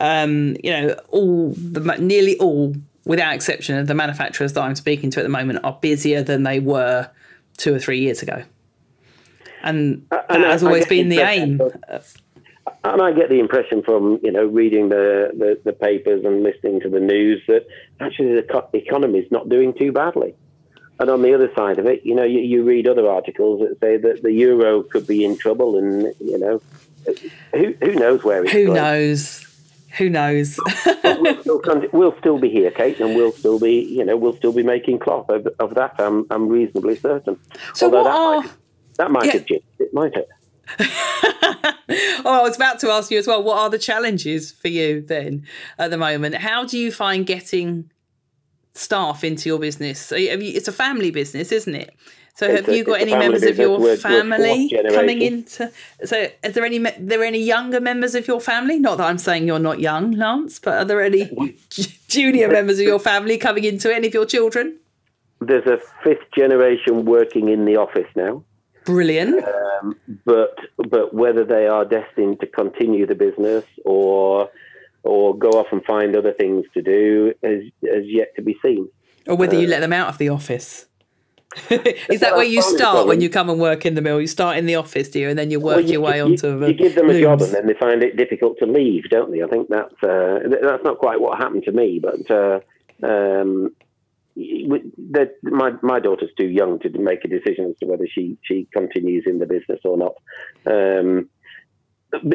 um, 0.00 0.56
you 0.62 0.70
know, 0.70 0.96
all 1.10 1.52
the 1.52 1.80
nearly 1.98 2.38
all 2.38 2.74
without 3.04 3.34
exception, 3.34 3.84
the 3.86 3.94
manufacturers 3.94 4.52
that 4.52 4.60
I'm 4.60 4.76
speaking 4.76 5.10
to 5.10 5.20
at 5.20 5.22
the 5.22 5.30
moment 5.30 5.60
are 5.64 5.76
busier 5.80 6.22
than 6.22 6.42
they 6.42 6.60
were 6.60 7.10
two 7.56 7.74
or 7.74 7.78
three 7.78 8.00
years 8.00 8.22
ago. 8.22 8.44
And 9.62 10.06
that 10.10 10.26
and 10.28 10.44
has 10.44 10.62
I, 10.62 10.66
always 10.66 10.86
I 10.86 10.88
been 10.88 11.08
the 11.08 11.20
aim. 11.20 11.60
And 12.84 13.02
I 13.02 13.12
get 13.12 13.30
the 13.30 13.40
impression 13.40 13.82
from 13.82 14.20
you 14.22 14.30
know 14.30 14.44
reading 14.44 14.90
the, 14.90 15.30
the, 15.36 15.58
the 15.64 15.72
papers 15.72 16.24
and 16.24 16.42
listening 16.42 16.80
to 16.82 16.88
the 16.88 17.00
news 17.00 17.42
that 17.48 17.66
actually 17.98 18.34
the 18.34 18.68
economy 18.74 19.18
is 19.18 19.32
not 19.32 19.48
doing 19.48 19.74
too 19.74 19.90
badly. 19.90 20.34
And 21.00 21.10
on 21.10 21.22
the 21.22 21.32
other 21.32 21.50
side 21.56 21.78
of 21.78 21.86
it, 21.86 22.04
you 22.04 22.14
know, 22.14 22.24
you, 22.24 22.40
you 22.40 22.64
read 22.64 22.88
other 22.88 23.08
articles 23.08 23.60
that 23.60 23.78
say 23.80 23.96
that 23.98 24.22
the 24.22 24.32
euro 24.32 24.82
could 24.82 25.06
be 25.06 25.24
in 25.24 25.38
trouble, 25.38 25.78
and 25.78 26.12
you 26.20 26.38
know, 26.38 26.60
who 27.52 27.72
who 27.80 27.94
knows 27.94 28.22
where 28.22 28.42
it's 28.44 28.52
who 28.52 28.66
going. 28.66 28.74
knows. 28.74 29.47
Who 29.98 30.08
knows? 30.08 30.58
we'll, 31.04 31.40
still, 31.40 31.60
we'll, 31.92 32.18
still, 32.18 32.38
be 32.38 32.48
here, 32.48 32.70
Kate, 32.70 33.00
and 33.00 33.16
we'll 33.16 33.32
still 33.32 33.58
be, 33.58 33.80
you 33.80 34.04
know, 34.04 34.16
we'll 34.16 34.36
still 34.36 34.52
be 34.52 34.62
making 34.62 35.00
cloth 35.00 35.28
of, 35.28 35.48
of 35.58 35.74
that. 35.74 35.96
I'm, 35.98 36.26
I'm 36.30 36.48
reasonably 36.48 36.96
certain. 36.96 37.38
So 37.74 37.86
Although 37.86 38.02
what 38.02 38.04
that 38.04 38.16
are 38.16 38.40
might, 38.40 38.50
that 38.96 39.10
might 39.10 39.26
yeah. 39.26 39.32
have 39.32 39.46
jipped 39.46 39.80
it, 39.80 39.92
might 39.92 40.14
it? 40.14 40.28
oh, 42.24 42.40
I 42.40 42.42
was 42.42 42.56
about 42.56 42.78
to 42.80 42.90
ask 42.90 43.10
you 43.10 43.18
as 43.18 43.26
well. 43.26 43.42
What 43.42 43.58
are 43.58 43.70
the 43.70 43.78
challenges 43.78 44.52
for 44.52 44.68
you 44.68 45.00
then 45.00 45.46
at 45.78 45.90
the 45.90 45.98
moment? 45.98 46.36
How 46.36 46.64
do 46.64 46.78
you 46.78 46.92
find 46.92 47.26
getting 47.26 47.90
staff 48.74 49.24
into 49.24 49.48
your 49.48 49.58
business? 49.58 50.12
It's 50.14 50.68
a 50.68 50.72
family 50.72 51.10
business, 51.10 51.50
isn't 51.50 51.74
it? 51.74 51.94
So 52.38 52.48
have 52.54 52.68
a, 52.68 52.76
you 52.76 52.84
got 52.84 53.00
any 53.00 53.10
members 53.10 53.42
of 53.42 53.58
your 53.58 53.96
family 53.96 54.70
coming 54.90 55.22
into? 55.22 55.72
So 56.04 56.28
is 56.44 56.54
there 56.54 56.64
any 56.64 56.78
there 56.78 57.24
any 57.24 57.40
younger 57.40 57.80
members 57.80 58.14
of 58.14 58.28
your 58.28 58.40
family? 58.40 58.78
Not 58.78 58.98
that 58.98 59.08
I'm 59.08 59.18
saying 59.18 59.48
you're 59.48 59.58
not 59.58 59.80
young, 59.80 60.12
Lance, 60.12 60.60
but 60.60 60.74
are 60.74 60.84
there 60.84 61.02
any 61.02 61.56
junior 62.06 62.48
members 62.48 62.78
of 62.78 62.84
your 62.84 63.00
family 63.00 63.38
coming 63.38 63.64
into 63.64 63.92
any 63.92 64.06
of 64.06 64.14
your 64.14 64.24
children? 64.24 64.78
There's 65.40 65.66
a 65.66 65.78
fifth 66.04 66.30
generation 66.32 67.04
working 67.04 67.48
in 67.48 67.64
the 67.64 67.76
office 67.76 68.06
now. 68.14 68.44
Brilliant. 68.84 69.44
Um, 69.44 69.96
but 70.24 70.56
but 70.88 71.12
whether 71.12 71.44
they 71.44 71.66
are 71.66 71.84
destined 71.84 72.38
to 72.38 72.46
continue 72.46 73.04
the 73.04 73.16
business 73.16 73.64
or 73.84 74.48
or 75.02 75.36
go 75.36 75.50
off 75.50 75.66
and 75.72 75.84
find 75.84 76.14
other 76.14 76.34
things 76.34 76.66
to 76.74 76.82
do 76.82 77.34
is 77.42 77.64
is 77.82 78.06
yet 78.06 78.36
to 78.36 78.42
be 78.42 78.56
seen. 78.62 78.88
Or 79.26 79.34
whether 79.34 79.56
uh, 79.56 79.60
you 79.60 79.66
let 79.66 79.80
them 79.80 79.92
out 79.92 80.08
of 80.08 80.18
the 80.18 80.28
office. 80.28 80.86
Is 81.70 82.20
that 82.20 82.36
where 82.36 82.44
you 82.44 82.60
start 82.60 83.06
when 83.06 83.20
you 83.20 83.30
come 83.30 83.48
and 83.48 83.58
work 83.58 83.86
in 83.86 83.94
the 83.94 84.02
mill? 84.02 84.20
You 84.20 84.26
start 84.26 84.58
in 84.58 84.66
the 84.66 84.74
office, 84.74 85.08
do 85.08 85.18
you, 85.18 85.28
and 85.30 85.38
then 85.38 85.50
you 85.50 85.58
work 85.58 85.76
well, 85.76 85.84
you, 85.84 85.92
your 85.92 86.00
way 86.02 86.18
you, 86.18 86.24
onto 86.24 86.58
the. 86.58 86.68
You 86.68 86.74
give 86.74 86.94
them 86.94 87.06
looms. 87.06 87.18
a 87.18 87.22
job, 87.22 87.42
and 87.42 87.52
then 87.52 87.66
they 87.66 87.74
find 87.74 88.02
it 88.02 88.16
difficult 88.16 88.58
to 88.58 88.66
leave, 88.66 89.08
don't 89.08 89.30
they? 89.32 89.42
I 89.42 89.46
think 89.46 89.68
that's 89.68 89.94
uh, 90.02 90.40
that's 90.62 90.84
not 90.84 90.98
quite 90.98 91.20
what 91.20 91.38
happened 91.38 91.64
to 91.64 91.72
me, 91.72 92.00
but 92.00 92.30
uh, 92.30 92.60
um, 93.02 93.74
my 95.42 95.72
my 95.82 96.00
daughter's 96.00 96.30
too 96.36 96.48
young 96.48 96.78
to 96.80 96.90
make 96.98 97.24
a 97.24 97.28
decision 97.28 97.70
as 97.70 97.78
to 97.80 97.86
whether 97.86 98.06
she 98.06 98.36
she 98.42 98.68
continues 98.72 99.24
in 99.26 99.38
the 99.38 99.46
business 99.46 99.80
or 99.84 99.96
not. 99.96 100.14
Um, 100.66 101.28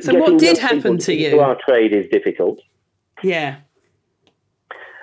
so, 0.01 0.15
what 0.15 0.39
did 0.39 0.57
happen 0.57 0.97
to 0.97 1.13
you? 1.13 1.39
Our 1.39 1.57
trade 1.63 1.93
is 1.93 2.07
difficult. 2.11 2.59
Yeah. 3.21 3.57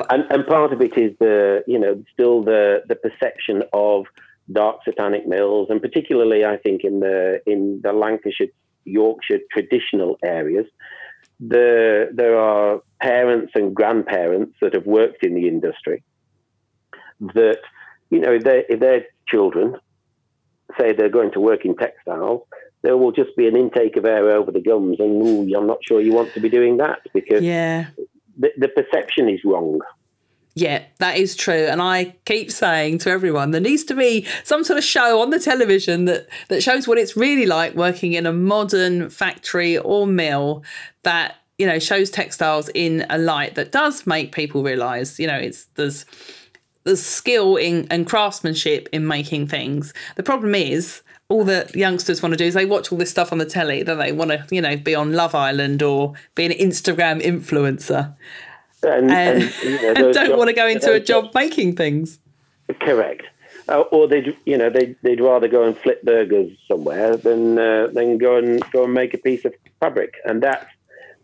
And, 0.08 0.24
and 0.30 0.46
part 0.46 0.72
of 0.72 0.80
it 0.80 0.96
is 0.96 1.16
the 1.18 1.62
you 1.66 1.78
know 1.78 2.02
still 2.12 2.42
the 2.42 2.82
the 2.88 2.94
perception 2.94 3.62
of 3.72 4.06
dark 4.50 4.78
satanic 4.84 5.26
mills, 5.26 5.68
and 5.70 5.80
particularly 5.80 6.44
I 6.44 6.56
think 6.56 6.84
in 6.84 7.00
the 7.00 7.40
in 7.46 7.80
the 7.82 7.92
Lancashire, 7.92 8.48
Yorkshire 8.84 9.40
traditional 9.50 10.18
areas, 10.24 10.66
the 11.38 12.10
there 12.12 12.38
are 12.38 12.82
parents 13.00 13.52
and 13.54 13.74
grandparents 13.74 14.56
that 14.60 14.74
have 14.74 14.86
worked 14.86 15.24
in 15.24 15.34
the 15.34 15.48
industry 15.48 16.02
that 17.34 17.60
you 18.10 18.20
know 18.20 18.38
if 18.42 18.80
their 18.80 19.04
children 19.28 19.76
say 20.78 20.92
they're 20.92 21.08
going 21.08 21.32
to 21.32 21.40
work 21.40 21.64
in 21.64 21.76
textiles, 21.76 22.42
there 22.82 22.96
will 22.96 23.12
just 23.12 23.36
be 23.36 23.48
an 23.48 23.56
intake 23.56 23.96
of 23.96 24.04
air 24.04 24.30
over 24.30 24.50
the 24.50 24.60
gums, 24.60 24.98
and 25.00 25.26
ooh, 25.26 25.56
I'm 25.56 25.66
not 25.66 25.78
sure 25.86 26.00
you 26.00 26.12
want 26.12 26.32
to 26.34 26.40
be 26.40 26.48
doing 26.48 26.78
that 26.78 27.00
because 27.12 27.42
yeah 27.42 27.86
the, 28.40 28.50
the 28.58 28.68
perception 28.68 29.28
is 29.28 29.40
wrong. 29.44 29.80
Yeah, 30.54 30.82
that 30.98 31.16
is 31.16 31.36
true. 31.36 31.66
And 31.66 31.80
I 31.80 32.16
keep 32.24 32.50
saying 32.50 32.98
to 32.98 33.10
everyone, 33.10 33.52
there 33.52 33.60
needs 33.60 33.84
to 33.84 33.94
be 33.94 34.26
some 34.42 34.64
sort 34.64 34.78
of 34.78 34.84
show 34.84 35.20
on 35.20 35.30
the 35.30 35.38
television 35.38 36.06
that, 36.06 36.28
that 36.48 36.62
shows 36.62 36.88
what 36.88 36.98
it's 36.98 37.16
really 37.16 37.46
like 37.46 37.74
working 37.74 38.14
in 38.14 38.26
a 38.26 38.32
modern 38.32 39.10
factory 39.10 39.78
or 39.78 40.08
mill 40.08 40.64
that, 41.04 41.36
you 41.56 41.66
know, 41.66 41.78
shows 41.78 42.10
textiles 42.10 42.68
in 42.74 43.06
a 43.10 43.18
light 43.18 43.54
that 43.54 43.70
does 43.70 44.06
make 44.06 44.32
people 44.32 44.64
realize, 44.64 45.20
you 45.20 45.26
know, 45.26 45.36
it's 45.36 45.66
there's 45.76 46.04
there's 46.84 47.04
skill 47.04 47.56
in 47.56 47.86
and 47.90 48.06
craftsmanship 48.06 48.88
in 48.92 49.06
making 49.06 49.46
things. 49.48 49.92
The 50.16 50.22
problem 50.22 50.54
is 50.54 51.02
all 51.28 51.44
the 51.44 51.70
youngsters 51.74 52.22
want 52.22 52.32
to 52.32 52.36
do 52.36 52.44
is 52.44 52.54
they 52.54 52.66
watch 52.66 52.90
all 52.90 52.98
this 52.98 53.10
stuff 53.10 53.32
on 53.32 53.38
the 53.38 53.46
telly, 53.46 53.84
don't 53.84 53.98
they? 53.98 54.12
Want 54.12 54.30
to, 54.30 54.44
you 54.50 54.60
know, 54.60 54.76
be 54.76 54.94
on 54.94 55.12
Love 55.12 55.34
Island 55.34 55.82
or 55.82 56.14
be 56.34 56.44
an 56.44 56.52
Instagram 56.52 57.22
influencer. 57.22 58.14
And, 58.82 59.10
and, 59.10 59.42
and, 59.42 59.54
you 59.62 59.82
know, 59.82 59.88
and 60.06 60.14
don't 60.14 60.38
want 60.38 60.48
to 60.48 60.54
go 60.54 60.66
into 60.66 60.92
a 60.92 60.98
job 60.98 61.24
jobs. 61.24 61.34
making 61.34 61.76
things. 61.76 62.18
Correct. 62.80 63.24
Uh, 63.68 63.82
or 63.92 64.08
they'd, 64.08 64.36
you 64.46 64.58
know, 64.58 64.70
they'd, 64.70 64.96
they'd 65.02 65.20
rather 65.20 65.46
go 65.46 65.62
and 65.62 65.78
flip 65.78 66.02
burgers 66.02 66.50
somewhere 66.66 67.16
than 67.16 67.58
uh, 67.58 67.86
than 67.92 68.18
go 68.18 68.36
and 68.36 68.60
go 68.72 68.84
and 68.84 68.94
make 68.94 69.14
a 69.14 69.18
piece 69.18 69.44
of 69.44 69.54
fabric, 69.78 70.14
and 70.24 70.42
that's 70.42 70.66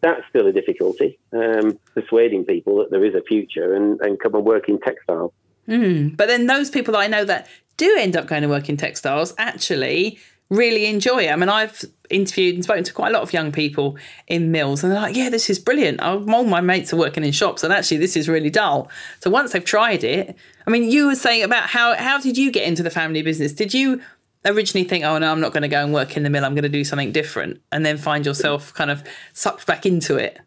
that's 0.00 0.22
still 0.28 0.46
a 0.46 0.52
difficulty. 0.52 1.18
Um, 1.32 1.78
persuading 1.94 2.44
people 2.44 2.76
that 2.76 2.90
there 2.90 3.04
is 3.04 3.14
a 3.16 3.22
future 3.22 3.74
and, 3.74 4.00
and 4.00 4.20
come 4.20 4.34
and 4.36 4.44
work 4.44 4.68
in 4.68 4.78
textiles. 4.80 5.32
Mm. 5.68 6.16
But 6.16 6.28
then 6.28 6.46
those 6.46 6.70
people 6.70 6.92
that 6.92 7.00
I 7.00 7.06
know 7.06 7.24
that 7.24 7.48
do 7.76 7.96
end 7.98 8.16
up 8.16 8.26
going 8.26 8.42
to 8.42 8.48
work 8.48 8.68
in 8.68 8.76
textiles 8.76 9.34
actually 9.38 10.18
really 10.48 10.86
enjoy 10.86 11.24
it. 11.24 11.32
I 11.32 11.36
mean, 11.36 11.48
I've 11.48 11.84
interviewed 12.08 12.54
and 12.54 12.64
spoken 12.64 12.84
to 12.84 12.92
quite 12.92 13.10
a 13.10 13.12
lot 13.12 13.22
of 13.22 13.32
young 13.32 13.50
people 13.50 13.96
in 14.28 14.52
mills, 14.52 14.82
and 14.82 14.92
they're 14.92 15.00
like, 15.00 15.16
"Yeah, 15.16 15.28
this 15.28 15.50
is 15.50 15.58
brilliant. 15.58 16.00
All 16.00 16.20
my 16.20 16.60
mates 16.60 16.92
are 16.92 16.96
working 16.96 17.24
in 17.24 17.32
shops, 17.32 17.64
and 17.64 17.72
actually, 17.72 17.96
this 17.98 18.16
is 18.16 18.28
really 18.28 18.50
dull." 18.50 18.88
So 19.20 19.30
once 19.30 19.52
they've 19.52 19.64
tried 19.64 20.04
it, 20.04 20.36
I 20.66 20.70
mean, 20.70 20.90
you 20.90 21.06
were 21.06 21.16
saying 21.16 21.42
about 21.42 21.64
how 21.64 21.94
how 21.94 22.20
did 22.20 22.38
you 22.38 22.50
get 22.52 22.66
into 22.66 22.82
the 22.82 22.90
family 22.90 23.22
business? 23.22 23.52
Did 23.52 23.74
you 23.74 24.00
originally 24.44 24.86
think, 24.86 25.04
"Oh 25.04 25.18
no, 25.18 25.30
I'm 25.30 25.40
not 25.40 25.52
going 25.52 25.62
to 25.62 25.68
go 25.68 25.82
and 25.82 25.92
work 25.92 26.16
in 26.16 26.22
the 26.22 26.30
mill. 26.30 26.44
I'm 26.44 26.54
going 26.54 26.62
to 26.62 26.68
do 26.68 26.84
something 26.84 27.12
different," 27.12 27.60
and 27.72 27.84
then 27.84 27.98
find 27.98 28.24
yourself 28.24 28.72
kind 28.74 28.90
of 28.90 29.02
sucked 29.32 29.66
back 29.66 29.84
into 29.84 30.16
it? 30.16 30.38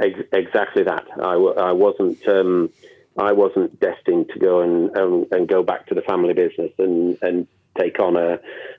Exactly 0.00 0.82
that. 0.82 1.06
I, 1.22 1.34
I 1.34 1.72
wasn't. 1.72 2.26
Um, 2.26 2.70
I 3.16 3.32
wasn't 3.32 3.78
destined 3.80 4.30
to 4.32 4.38
go 4.38 4.60
and 4.60 4.96
um, 4.96 5.26
and 5.30 5.48
go 5.48 5.62
back 5.62 5.86
to 5.88 5.94
the 5.94 6.02
family 6.02 6.34
business 6.34 6.72
and, 6.78 7.18
and 7.22 7.46
take 7.78 7.98
on 7.98 8.16
a 8.16 8.38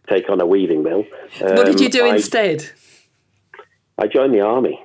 take 0.09 0.29
on 0.29 0.41
a 0.41 0.45
weaving 0.45 0.83
mill. 0.83 1.05
Um, 1.41 1.55
what 1.55 1.65
did 1.65 1.79
you 1.79 1.89
do 1.89 2.05
I, 2.05 2.15
instead? 2.15 2.69
I 3.97 4.07
joined 4.07 4.33
the 4.33 4.41
army. 4.41 4.83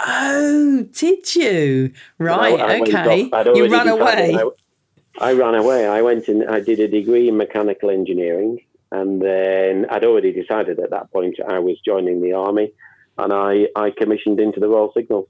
Oh, 0.00 0.86
did 0.92 1.34
you? 1.36 1.92
Right. 2.18 2.58
I, 2.58 2.76
I 2.76 2.80
okay. 2.80 3.30
you 3.54 3.68
ran 3.68 3.88
away. 3.88 4.34
I, 5.20 5.32
ran 5.32 5.54
away. 5.54 5.86
I 5.86 6.00
went 6.00 6.28
and 6.28 6.48
I 6.48 6.60
did 6.60 6.80
a 6.80 6.88
degree 6.88 7.28
in 7.28 7.36
mechanical 7.36 7.90
engineering, 7.90 8.60
and 8.90 9.20
then 9.20 9.86
I'd 9.90 10.04
already 10.04 10.32
decided 10.32 10.80
at 10.80 10.90
that 10.90 11.12
point 11.12 11.36
I 11.46 11.58
was 11.58 11.76
joining 11.84 12.22
the 12.22 12.32
army, 12.32 12.72
and 13.18 13.32
I 13.32 13.66
I 13.76 13.90
commissioned 13.90 14.40
into 14.40 14.58
the 14.58 14.68
Royal 14.68 14.90
Signals. 14.96 15.28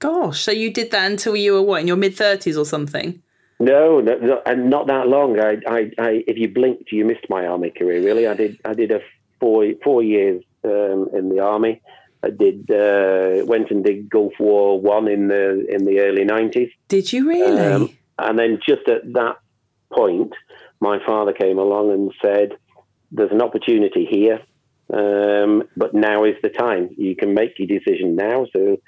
Gosh, 0.00 0.40
so 0.40 0.52
you 0.52 0.72
did 0.72 0.90
that 0.92 1.10
until 1.10 1.34
you 1.34 1.54
were 1.54 1.62
what 1.62 1.80
in 1.80 1.88
your 1.88 1.96
mid 1.96 2.14
thirties 2.14 2.56
or 2.56 2.64
something? 2.64 3.20
No, 3.60 4.00
no, 4.00 4.16
no, 4.18 4.40
and 4.46 4.70
not 4.70 4.86
that 4.86 5.08
long. 5.08 5.40
I, 5.40 5.56
I, 5.66 5.90
I, 5.98 6.24
if 6.28 6.38
you 6.38 6.48
blinked, 6.48 6.92
you 6.92 7.04
missed 7.04 7.26
my 7.28 7.46
army 7.46 7.70
career. 7.70 8.00
Really, 8.02 8.28
I 8.28 8.34
did. 8.34 8.60
I 8.64 8.74
did 8.74 8.92
a 8.92 9.00
four 9.40 9.66
four 9.82 10.02
years 10.02 10.42
um, 10.64 11.08
in 11.12 11.28
the 11.28 11.40
army. 11.40 11.82
I 12.22 12.30
did 12.30 12.70
uh, 12.70 13.44
went 13.46 13.70
and 13.70 13.84
did 13.84 14.08
Gulf 14.08 14.34
War 14.38 14.80
One 14.80 15.08
in 15.08 15.26
the 15.26 15.66
in 15.68 15.84
the 15.84 16.00
early 16.00 16.24
nineties. 16.24 16.70
Did 16.86 17.12
you 17.12 17.28
really? 17.28 17.60
Um, 17.60 17.98
and 18.18 18.38
then 18.38 18.60
just 18.64 18.88
at 18.88 19.12
that 19.14 19.38
point, 19.92 20.32
my 20.80 20.98
father 21.04 21.32
came 21.32 21.58
along 21.58 21.90
and 21.90 22.12
said, 22.22 22.56
"There's 23.10 23.32
an 23.32 23.42
opportunity 23.42 24.06
here, 24.08 24.40
um, 24.92 25.64
but 25.76 25.94
now 25.94 26.22
is 26.24 26.36
the 26.42 26.50
time. 26.50 26.90
You 26.96 27.16
can 27.16 27.34
make 27.34 27.58
your 27.58 27.66
decision 27.66 28.14
now." 28.14 28.46
So 28.52 28.78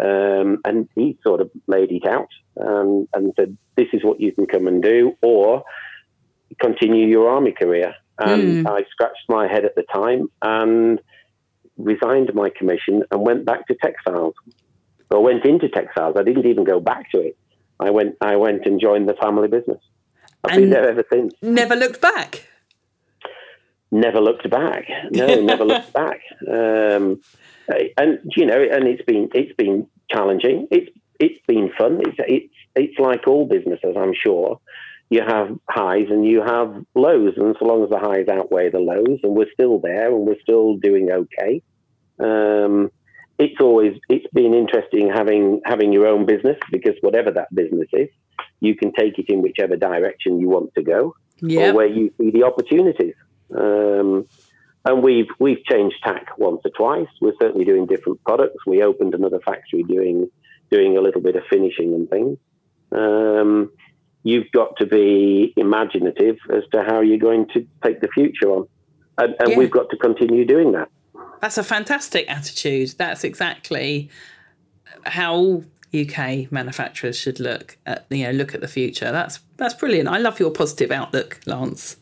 um, 0.00 0.58
and 0.64 0.88
he 0.94 1.18
sort 1.22 1.40
of 1.40 1.50
laid 1.66 1.90
it 1.90 2.06
out 2.06 2.28
um, 2.60 3.08
and 3.12 3.32
said, 3.36 3.56
"This 3.76 3.88
is 3.92 4.04
what 4.04 4.20
you 4.20 4.32
can 4.32 4.46
come 4.46 4.66
and 4.66 4.82
do, 4.82 5.16
or 5.22 5.64
continue 6.60 7.06
your 7.06 7.28
army 7.28 7.52
career." 7.52 7.94
And 8.18 8.66
mm. 8.66 8.70
I 8.70 8.84
scratched 8.90 9.28
my 9.28 9.46
head 9.46 9.64
at 9.64 9.74
the 9.74 9.84
time 9.92 10.28
and 10.42 11.00
resigned 11.76 12.34
my 12.34 12.50
commission 12.50 13.04
and 13.10 13.20
went 13.22 13.44
back 13.44 13.66
to 13.68 13.74
textiles. 13.74 14.34
I 15.10 15.18
went 15.18 15.44
into 15.44 15.68
textiles. 15.68 16.16
I 16.18 16.22
didn't 16.22 16.46
even 16.46 16.64
go 16.64 16.80
back 16.80 17.10
to 17.12 17.20
it. 17.20 17.36
I 17.80 17.90
went. 17.90 18.16
I 18.20 18.36
went 18.36 18.66
and 18.66 18.80
joined 18.80 19.08
the 19.08 19.14
family 19.14 19.48
business. 19.48 19.80
I've 20.44 20.52
and 20.52 20.62
been 20.62 20.70
there 20.70 20.88
ever 20.88 21.04
since. 21.12 21.34
Never 21.42 21.74
looked 21.74 22.00
back. 22.00 22.48
Never 23.90 24.20
looked 24.20 24.48
back. 24.50 24.86
No, 25.10 25.26
never 25.42 25.64
looked 25.64 25.92
back. 25.92 26.20
Um, 26.46 27.20
and 27.96 28.18
you 28.36 28.46
know, 28.46 28.60
and 28.62 28.86
it's 28.86 29.02
been 29.04 29.28
it's 29.34 29.54
been 29.56 29.86
challenging. 30.10 30.68
It's 30.70 30.90
it's 31.18 31.40
been 31.46 31.70
fun. 31.76 32.00
It's 32.04 32.16
it's 32.18 32.54
it's 32.74 32.98
like 32.98 33.26
all 33.26 33.46
businesses, 33.46 33.96
I'm 33.96 34.14
sure. 34.14 34.60
You 35.10 35.22
have 35.26 35.58
highs 35.70 36.08
and 36.10 36.26
you 36.26 36.42
have 36.42 36.84
lows, 36.94 37.32
and 37.38 37.56
so 37.58 37.64
long 37.64 37.82
as 37.82 37.88
the 37.90 37.98
highs 37.98 38.28
outweigh 38.28 38.68
the 38.70 38.78
lows, 38.78 39.20
and 39.22 39.34
we're 39.34 39.50
still 39.52 39.78
there 39.78 40.08
and 40.14 40.26
we're 40.26 40.40
still 40.42 40.76
doing 40.76 41.10
okay. 41.10 41.62
Um, 42.20 42.90
it's 43.38 43.58
always 43.60 43.96
it's 44.10 44.26
been 44.34 44.52
interesting 44.52 45.08
having 45.08 45.60
having 45.64 45.92
your 45.92 46.06
own 46.06 46.26
business 46.26 46.58
because 46.72 46.94
whatever 47.00 47.30
that 47.30 47.54
business 47.54 47.88
is, 47.92 48.08
you 48.60 48.74
can 48.76 48.92
take 48.92 49.18
it 49.18 49.26
in 49.30 49.40
whichever 49.40 49.76
direction 49.76 50.40
you 50.40 50.48
want 50.48 50.74
to 50.74 50.82
go 50.82 51.14
Yeah. 51.40 51.70
or 51.70 51.74
where 51.74 51.86
you 51.86 52.12
see 52.18 52.30
the 52.30 52.42
opportunities. 52.42 53.14
Um, 53.56 54.26
and 54.84 55.02
we've 55.02 55.28
we've 55.38 55.62
changed 55.64 55.96
tack 56.02 56.38
once 56.38 56.60
or 56.64 56.70
twice. 56.70 57.08
We're 57.20 57.34
certainly 57.40 57.64
doing 57.64 57.86
different 57.86 58.22
products. 58.24 58.64
We 58.66 58.82
opened 58.82 59.14
another 59.14 59.40
factory 59.40 59.82
doing 59.82 60.30
doing 60.70 60.96
a 60.96 61.00
little 61.00 61.20
bit 61.20 61.36
of 61.36 61.42
finishing 61.50 61.94
and 61.94 62.08
things. 62.08 62.38
Um, 62.92 63.70
you've 64.22 64.50
got 64.52 64.76
to 64.78 64.86
be 64.86 65.52
imaginative 65.56 66.36
as 66.54 66.62
to 66.72 66.82
how 66.84 67.00
you're 67.00 67.18
going 67.18 67.48
to 67.54 67.66
take 67.82 68.00
the 68.00 68.08
future 68.08 68.50
on, 68.50 68.68
and, 69.18 69.34
and 69.40 69.50
Yeah. 69.50 69.58
we've 69.58 69.70
got 69.70 69.90
to 69.90 69.96
continue 69.96 70.44
doing 70.44 70.72
that. 70.72 70.88
That's 71.40 71.58
a 71.58 71.64
fantastic 71.64 72.28
attitude. 72.30 72.94
That's 72.98 73.24
exactly 73.24 74.10
how 75.04 75.62
UK 75.94 76.50
manufacturers 76.52 77.16
should 77.18 77.40
look 77.40 77.78
at 77.86 78.04
you 78.10 78.24
know 78.24 78.30
look 78.32 78.54
at 78.54 78.60
the 78.60 78.68
future. 78.68 79.10
That's 79.12 79.40
that's 79.56 79.74
brilliant. 79.74 80.08
I 80.08 80.18
love 80.18 80.38
your 80.40 80.50
positive 80.50 80.90
outlook, 80.90 81.40
Lance. 81.46 81.96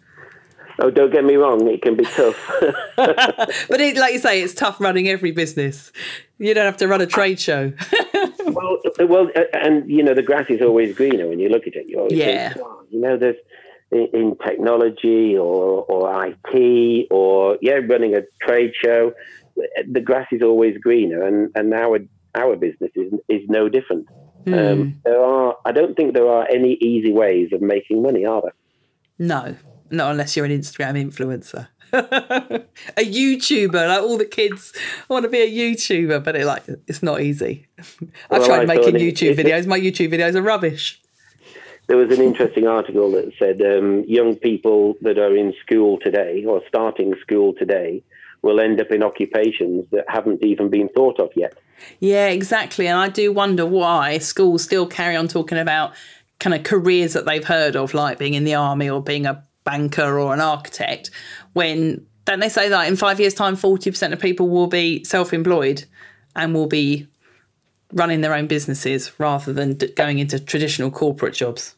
Oh, 0.79 0.91
don't 0.91 1.11
get 1.13 1.25
me 1.25 1.37
wrong; 1.37 1.67
it 1.69 1.83
can 1.83 1.97
be 1.97 2.05
tough. 2.05 2.37
But 2.97 3.81
it, 3.81 3.97
like 3.97 4.13
you 4.13 4.19
say, 4.19 4.43
it's 4.43 4.55
tough 4.55 4.81
running 4.81 5.09
every 5.09 5.31
business. 5.31 5.93
You 6.39 6.53
don't 6.55 6.67
have 6.67 6.77
to 6.79 6.89
run 6.89 7.01
a 7.01 7.07
trade 7.07 7.41
show. 7.41 7.73
well, 8.47 8.79
well, 9.01 9.29
uh, 9.35 9.43
and 9.55 9.89
you 9.91 10.03
know 10.03 10.15
the 10.15 10.23
grass 10.23 10.47
is 10.49 10.61
always 10.61 10.95
greener 10.95 11.29
when 11.29 11.39
you 11.39 11.49
look 11.49 11.67
at 11.67 11.75
it. 11.75 11.87
You 11.89 11.99
always 12.01 12.13
Yeah. 12.19 12.53
think, 12.53 12.65
"Wow," 12.65 12.81
you 12.91 13.01
know, 13.01 13.17
there's 13.17 13.37
in, 13.91 14.37
technology 14.45 15.37
or 15.37 15.85
or 15.89 16.27
IT 16.27 17.07
or 17.11 17.59
yeah, 17.63 17.75
running 17.89 18.15
a 18.17 18.23
trade 18.43 18.73
show, 18.75 19.13
the 19.91 20.01
grass 20.01 20.27
is 20.33 20.43
always 20.43 20.77
greener, 20.79 21.23
and 21.23 21.51
and 21.55 21.73
our 21.73 22.01
our 22.35 22.57
business 22.57 22.91
is 22.95 23.13
is 23.29 23.43
no 23.49 23.69
different. 23.69 24.07
Um, 24.49 25.01
there 25.05 25.21
are, 25.21 25.57
I 25.65 25.73
don't 25.73 25.97
think 25.97 26.15
there 26.15 26.29
are 26.29 26.47
any 26.49 26.75
easy 26.75 27.11
ways 27.11 27.53
of 27.53 27.61
making 27.61 28.01
money, 28.01 28.25
are 28.25 28.43
there? 28.43 28.55
No, 29.19 29.57
not 29.91 30.11
unless 30.13 30.37
you're 30.37 30.47
an 30.47 30.53
Instagram 30.53 30.95
influencer. 31.03 31.69
a 31.93 32.65
YouTuber, 32.99 33.73
like 33.89 34.03
all 34.03 34.19
the 34.19 34.25
kids 34.25 34.73
want 35.09 35.23
to 35.25 35.29
be 35.29 35.39
a 35.41 35.51
YouTuber, 35.51 36.23
but 36.25 36.37
it 36.37 36.45
like 36.47 36.65
it's 36.87 37.03
not 37.03 37.21
easy. 37.21 37.67
I've 37.79 38.13
Well, 38.31 38.47
tried 38.47 38.69
making 38.69 38.95
YouTube 38.95 39.39
it- 39.39 39.47
videos. 39.47 39.67
My 39.67 39.79
YouTube 39.79 40.13
videos 40.13 40.35
are 40.35 40.43
rubbish. 40.43 41.01
There 41.89 41.97
was 41.97 42.11
an 42.19 42.25
interesting 42.25 42.67
article 42.67 43.13
that 43.13 43.31
said 43.39 43.63
um, 43.63 44.03
young 44.09 44.35
people 44.35 44.97
that 45.03 45.19
are 45.19 45.37
in 45.37 45.55
school 45.65 45.99
today 46.01 46.45
or 46.45 46.61
starting 46.67 47.15
school 47.23 47.55
today 47.55 48.03
will 48.43 48.59
end 48.59 48.81
up 48.81 48.91
in 48.91 49.05
occupations 49.05 49.85
that 49.93 50.05
haven't 50.09 50.43
even 50.45 50.69
been 50.69 50.89
thought 50.89 51.21
of 51.21 51.31
yet. 51.37 51.57
Yeah, 52.01 52.27
exactly. 52.27 52.89
And 52.89 52.99
I 52.99 53.09
do 53.09 53.33
wonder 53.33 53.65
why 53.65 54.19
schools 54.19 54.65
still 54.65 54.87
carry 54.89 55.15
on 55.15 55.29
talking 55.29 55.59
about 55.59 55.93
kind 56.41 56.55
of 56.55 56.65
careers 56.65 57.13
that 57.13 57.25
they've 57.25 57.45
heard 57.45 57.77
of, 57.77 57.95
like 57.95 58.19
being 58.19 58.35
in 58.35 58.43
the 58.45 58.55
army 58.57 58.91
or 58.91 59.01
being 59.01 59.25
a 59.27 59.45
banker 59.77 60.19
or 60.19 60.33
an 60.33 60.41
architect, 60.41 61.11
when 61.53 62.07
don't 62.25 62.41
they 62.41 62.49
say 62.49 62.71
that 62.71 62.89
in 62.89 62.97
five 62.97 63.21
years' 63.21 63.35
time, 63.35 63.55
40% 63.57 64.13
of 64.13 64.19
people 64.21 64.49
will 64.49 64.67
be 64.67 65.05
self 65.05 65.35
employed 65.35 65.85
and 66.35 66.55
will 66.55 66.67
be 66.67 67.07
running 67.93 68.21
their 68.23 68.35
own 68.35 68.47
businesses 68.47 69.13
rather 69.21 69.53
than 69.53 69.75
d- 69.75 69.89
going 69.89 70.19
into 70.19 70.41
traditional 70.41 70.91
corporate 70.91 71.35
jobs? 71.35 71.77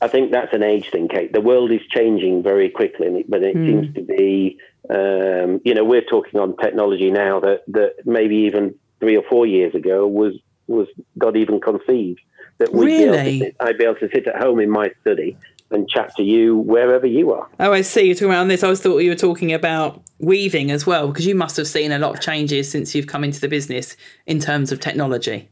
I 0.00 0.08
think 0.08 0.30
that's 0.30 0.52
an 0.52 0.62
age 0.62 0.90
thing, 0.90 1.08
Kate. 1.08 1.32
The 1.32 1.40
world 1.40 1.72
is 1.72 1.80
changing 1.90 2.42
very 2.42 2.68
quickly, 2.68 3.06
it- 3.08 3.30
but 3.30 3.42
it 3.42 3.54
seems 3.54 3.92
to 3.94 4.02
be, 4.02 4.58
um, 4.90 5.60
you 5.64 5.74
know, 5.74 5.84
we're 5.84 6.02
talking 6.04 6.38
on 6.38 6.56
technology 6.58 7.10
now 7.10 7.40
that, 7.40 7.62
that 7.68 7.94
maybe 8.04 8.36
even 8.36 8.74
three 9.00 9.16
or 9.16 9.22
four 9.28 9.46
years 9.46 9.74
ago 9.74 10.06
was 10.06 10.34
was 10.68 10.88
not 11.14 11.36
even 11.36 11.60
conceived. 11.60 12.20
That 12.58 12.72
we'd 12.72 12.86
be 12.86 12.92
able 13.04 13.12
to 13.14 13.18
Really? 13.20 13.38
sit, 13.38 13.56
I'd 13.60 13.78
be 13.78 13.84
able 13.84 13.94
to 13.96 14.08
sit 14.12 14.26
at 14.26 14.36
home 14.42 14.58
in 14.58 14.68
my 14.68 14.90
study 15.00 15.36
and 15.70 15.88
chat 15.88 16.14
to 16.16 16.22
you 16.22 16.56
wherever 16.58 17.06
you 17.06 17.32
are. 17.32 17.48
Oh, 17.60 17.72
I 17.72 17.82
see. 17.82 18.06
You're 18.06 18.14
talking 18.14 18.30
about 18.30 18.48
this. 18.48 18.62
I 18.62 18.68
was 18.68 18.80
thought 18.80 18.98
you 18.98 19.10
were 19.10 19.16
talking 19.16 19.52
about 19.52 20.02
weaving 20.18 20.70
as 20.70 20.86
well, 20.86 21.08
because 21.08 21.26
you 21.26 21.34
must 21.34 21.56
have 21.56 21.66
seen 21.66 21.92
a 21.92 21.98
lot 21.98 22.14
of 22.14 22.20
changes 22.20 22.70
since 22.70 22.94
you've 22.94 23.06
come 23.06 23.24
into 23.24 23.40
the 23.40 23.48
business 23.48 23.96
in 24.26 24.38
terms 24.38 24.72
of 24.72 24.80
technology. 24.80 25.48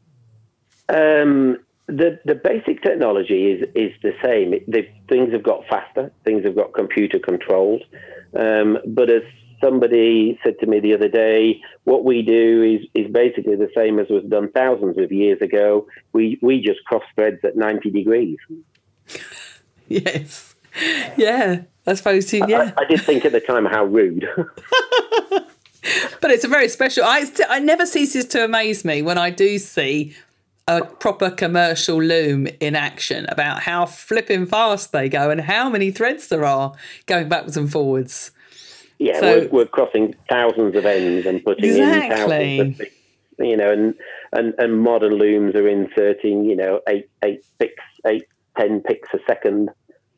Um, 0.88 1.58
the 1.86 2.18
the 2.24 2.34
basic 2.34 2.82
technology 2.82 3.52
is 3.52 3.68
is 3.74 3.92
the 4.02 4.12
same. 4.22 4.54
It, 4.54 4.70
the, 4.70 4.88
things 5.08 5.32
have 5.32 5.42
got 5.42 5.66
faster. 5.68 6.12
Things 6.24 6.44
have 6.44 6.56
got 6.56 6.72
computer 6.74 7.18
controlled. 7.18 7.82
Um, 8.34 8.78
but 8.86 9.10
as 9.10 9.22
somebody 9.62 10.38
said 10.44 10.58
to 10.60 10.66
me 10.66 10.80
the 10.80 10.94
other 10.94 11.08
day, 11.08 11.60
what 11.84 12.04
we 12.04 12.22
do 12.22 12.62
is 12.62 12.88
is 12.94 13.10
basically 13.10 13.56
the 13.56 13.70
same 13.76 13.98
as 13.98 14.08
was 14.08 14.24
done 14.24 14.50
thousands 14.52 14.98
of 14.98 15.12
years 15.12 15.40
ago. 15.42 15.86
We 16.12 16.38
we 16.42 16.60
just 16.60 16.84
cross 16.84 17.04
threads 17.14 17.40
at 17.44 17.56
ninety 17.56 17.90
degrees. 17.90 18.38
Yes. 19.88 20.54
Yeah. 21.16 21.62
I 21.86 21.94
suppose 21.94 22.32
you, 22.32 22.44
yeah. 22.48 22.72
I, 22.76 22.82
I 22.82 22.84
did 22.86 23.02
think 23.02 23.24
at 23.24 23.32
the 23.32 23.40
time 23.40 23.64
how 23.66 23.84
rude. 23.84 24.26
But 26.20 26.30
it's 26.30 26.44
a 26.44 26.48
very 26.48 26.68
special. 26.70 27.04
I 27.04 27.26
I 27.50 27.58
never 27.58 27.84
ceases 27.84 28.24
to 28.28 28.42
amaze 28.44 28.84
me 28.86 29.02
when 29.02 29.18
I 29.18 29.28
do 29.28 29.58
see 29.58 30.16
a 30.66 30.82
proper 30.82 31.28
commercial 31.30 32.02
loom 32.02 32.46
in 32.60 32.74
action 32.74 33.26
about 33.28 33.60
how 33.60 33.84
flipping 33.84 34.46
fast 34.46 34.92
they 34.92 35.10
go 35.10 35.28
and 35.28 35.42
how 35.42 35.68
many 35.68 35.90
threads 35.90 36.28
there 36.28 36.46
are 36.46 36.72
going 37.04 37.28
backwards 37.28 37.58
and 37.58 37.70
forwards. 37.70 38.30
Yeah, 38.98 39.20
So- 39.20 39.40
we're, 39.40 39.48
we're 39.48 39.66
crossing 39.66 40.14
thousands 40.30 40.74
of 40.74 40.86
ends 40.86 41.26
and 41.26 41.44
putting 41.44 41.66
Exactly. 41.66 42.58
in 42.58 42.72
thousands 42.74 42.80
of 42.80 42.86
you 43.46 43.56
know, 43.56 43.70
and, 43.70 43.94
and, 44.32 44.54
and 44.58 44.80
modern 44.80 45.14
looms 45.14 45.54
are 45.56 45.68
inserting, 45.68 46.44
you 46.46 46.56
know, 46.56 46.80
eight 46.88 47.10
eight 47.22 47.44
picks, 47.58 47.82
eight 48.06 48.24
ten 48.56 48.80
picks 48.80 49.08
a 49.12 49.18
second. 49.26 49.70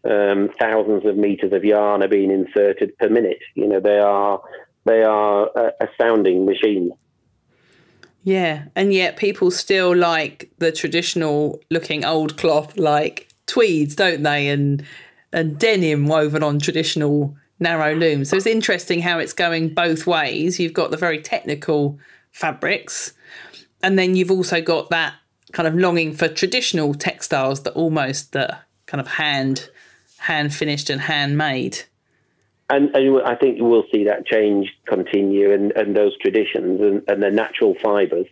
Um, 0.08 0.50
thousands 0.60 1.04
of 1.04 1.16
meters 1.16 1.52
of 1.52 1.64
yarn 1.64 2.02
are 2.02 2.08
being 2.08 2.30
inserted 2.30 2.96
per 2.98 3.08
minute. 3.08 3.40
You 3.54 3.66
know, 3.66 3.80
they 3.80 3.98
are 3.98 4.40
they 4.84 5.02
are 5.02 5.50
astounding 5.80 6.46
machines. 6.46 6.92
Yeah, 8.22 8.64
and 8.74 8.92
yet 8.92 9.16
people 9.16 9.50
still 9.50 9.94
like 9.94 10.50
the 10.58 10.72
traditional 10.72 11.60
looking 11.70 12.04
old 12.04 12.36
cloth, 12.36 12.76
like 12.76 13.28
tweeds, 13.46 13.94
don't 13.94 14.22
they? 14.22 14.48
And 14.48 14.84
and 15.32 15.58
denim 15.58 16.06
woven 16.06 16.42
on 16.42 16.58
traditional 16.58 17.36
narrow 17.58 17.94
looms. 17.94 18.30
So 18.30 18.36
it's 18.36 18.46
interesting 18.46 19.00
how 19.00 19.18
it's 19.18 19.32
going 19.32 19.74
both 19.74 20.06
ways. 20.06 20.60
You've 20.60 20.72
got 20.72 20.90
the 20.90 20.96
very 20.96 21.20
technical 21.20 21.98
fabrics, 22.32 23.12
and 23.82 23.98
then 23.98 24.16
you've 24.16 24.30
also 24.30 24.60
got 24.60 24.90
that 24.90 25.14
kind 25.56 25.66
of 25.66 25.74
longing 25.74 26.12
for 26.12 26.28
traditional 26.28 26.92
textiles 26.92 27.62
that 27.62 27.72
almost 27.72 28.32
the 28.32 28.54
kind 28.84 29.00
of 29.00 29.06
hand 29.06 29.70
hand 30.18 30.54
finished 30.54 30.90
and 30.90 31.00
handmade. 31.00 31.78
And, 32.68 32.94
and 32.94 33.22
I 33.22 33.36
think 33.36 33.56
we'll 33.58 33.86
see 33.90 34.04
that 34.04 34.26
change 34.26 34.70
continue 34.86 35.54
and, 35.54 35.72
and 35.72 35.96
those 35.96 36.14
traditions 36.18 36.82
and, 36.82 37.02
and 37.08 37.22
the 37.22 37.30
natural 37.30 37.74
fibres 37.82 38.26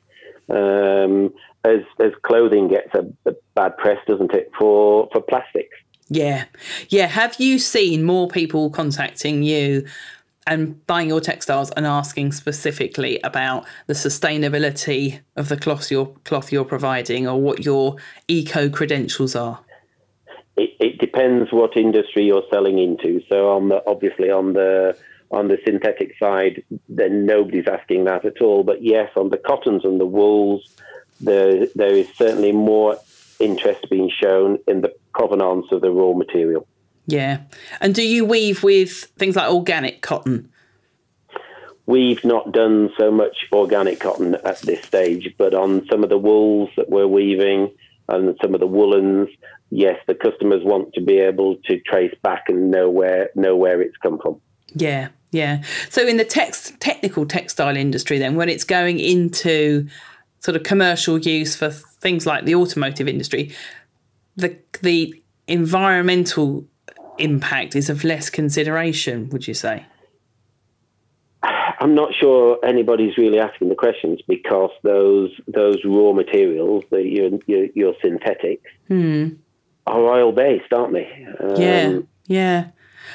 um, 0.50 1.32
as, 1.64 1.80
as 1.98 2.12
clothing 2.24 2.68
gets 2.68 2.94
a, 2.94 3.06
a 3.24 3.34
bad 3.54 3.78
press, 3.78 3.98
doesn't 4.06 4.34
it, 4.34 4.50
for, 4.58 5.08
for 5.10 5.22
plastics? 5.22 5.76
Yeah. 6.10 6.44
Yeah. 6.90 7.06
Have 7.06 7.37
you 7.38 7.58
seen 7.58 8.02
more 8.02 8.28
people 8.28 8.68
contacting 8.68 9.42
you 9.42 9.87
and 10.46 10.87
buying 10.87 11.09
your 11.09 11.20
textiles 11.20 11.70
and 11.72 11.87
asking 11.87 12.33
specifically 12.33 13.18
about 13.24 13.64
the 13.87 13.94
sustainability 13.94 15.20
of 15.37 15.48
the 15.48 15.57
cloth 15.57 15.90
you're 15.90 16.07
cloth 16.24 16.52
you're 16.52 16.64
providing 16.64 17.26
or 17.26 17.40
what 17.40 17.64
your 17.64 17.96
eco 18.28 18.68
credentials 18.68 19.35
are? 19.35 19.61
It, 20.57 20.70
it 20.78 20.98
depends 20.98 21.52
what 21.52 21.76
industry 21.76 22.24
you're 22.24 22.44
selling 22.50 22.78
into. 22.78 23.22
So 23.28 23.50
on 23.50 23.68
the 23.68 23.83
obviously 23.87 24.30
on 24.30 24.52
the 24.52 24.96
on 25.30 25.48
the 25.48 25.59
synthetic 25.64 26.12
side, 26.18 26.62
then 26.88 27.26
nobody's 27.26 27.66
asking 27.66 28.04
that 28.04 28.24
at 28.24 28.40
all. 28.40 28.62
But 28.62 28.83
yes, 28.83 29.11
on 29.16 29.30
the 29.30 29.38
cottons 29.38 29.85
and 29.85 30.00
the 30.00 30.07
wools, 30.07 30.68
there 31.20 31.66
there 31.74 31.94
is 31.94 32.09
certainly 32.14 32.52
more 32.52 32.98
interest 33.40 33.88
being 33.90 34.11
shown 34.11 34.59
in 34.68 34.83
the 34.83 34.94
provenance 35.14 35.66
of 35.72 35.80
the 35.80 35.90
raw 35.90 36.12
material. 36.12 36.66
Yeah. 37.06 37.42
And 37.80 37.94
do 37.94 38.02
you 38.02 38.24
weave 38.24 38.62
with 38.62 39.04
things 39.18 39.36
like 39.36 39.50
organic 39.50 40.00
cotton? 40.00 40.50
We've 41.86 42.24
not 42.24 42.52
done 42.52 42.90
so 42.96 43.10
much 43.10 43.46
organic 43.52 44.00
cotton 44.00 44.36
at 44.36 44.60
this 44.60 44.82
stage, 44.84 45.34
but 45.36 45.52
on 45.52 45.86
some 45.90 46.02
of 46.02 46.08
the 46.08 46.18
wools 46.18 46.70
that 46.76 46.88
we're 46.88 47.06
weaving 47.06 47.70
and 48.08 48.36
some 48.40 48.54
of 48.54 48.60
the 48.60 48.66
woolens, 48.66 49.28
yes, 49.70 49.98
the 50.06 50.14
customers 50.14 50.62
want 50.64 50.94
to 50.94 51.02
be 51.02 51.18
able 51.18 51.56
to 51.66 51.78
trace 51.80 52.14
back 52.22 52.44
and 52.48 52.70
know 52.70 52.88
where 52.88 53.30
know 53.34 53.54
where 53.54 53.82
it's 53.82 53.96
come 53.98 54.18
from. 54.18 54.40
Yeah, 54.74 55.08
yeah. 55.30 55.62
So 55.90 56.06
in 56.06 56.16
the 56.16 56.24
text 56.24 56.80
technical 56.80 57.26
textile 57.26 57.76
industry, 57.76 58.18
then 58.18 58.34
when 58.34 58.48
it's 58.48 58.64
going 58.64 58.98
into 58.98 59.86
sort 60.40 60.56
of 60.56 60.62
commercial 60.62 61.18
use 61.18 61.54
for 61.54 61.70
things 61.70 62.26
like 62.26 62.46
the 62.46 62.54
automotive 62.54 63.08
industry, 63.08 63.54
the 64.36 64.56
the 64.80 65.22
environmental 65.48 66.66
impact 67.18 67.77
is 67.77 67.90
of 67.90 68.05
less 68.05 68.31
consideration. 68.31 69.29
Would 69.31 69.48
you 69.48 69.55
say? 69.55 69.87
I'm 71.81 71.94
not 71.94 72.14
sure 72.14 72.59
anybody's 72.64 73.18
really 73.18 73.38
asking 73.38 73.68
the 73.68 73.74
questions 73.74 74.20
because 74.27 74.70
those 74.83 75.31
those 75.46 75.79
raw 75.85 76.12
materials, 76.12 76.85
the 76.90 77.03
your 77.03 77.31
your, 77.46 77.66
your 77.74 77.94
synthetics, 78.00 78.70
hmm. 78.88 79.31
are 79.87 80.00
oil 80.00 80.33
based, 80.33 80.72
aren't 80.72 80.94
they? 80.94 81.27
Um, 81.40 81.57
yeah, 81.57 81.98
yeah. 82.27 82.66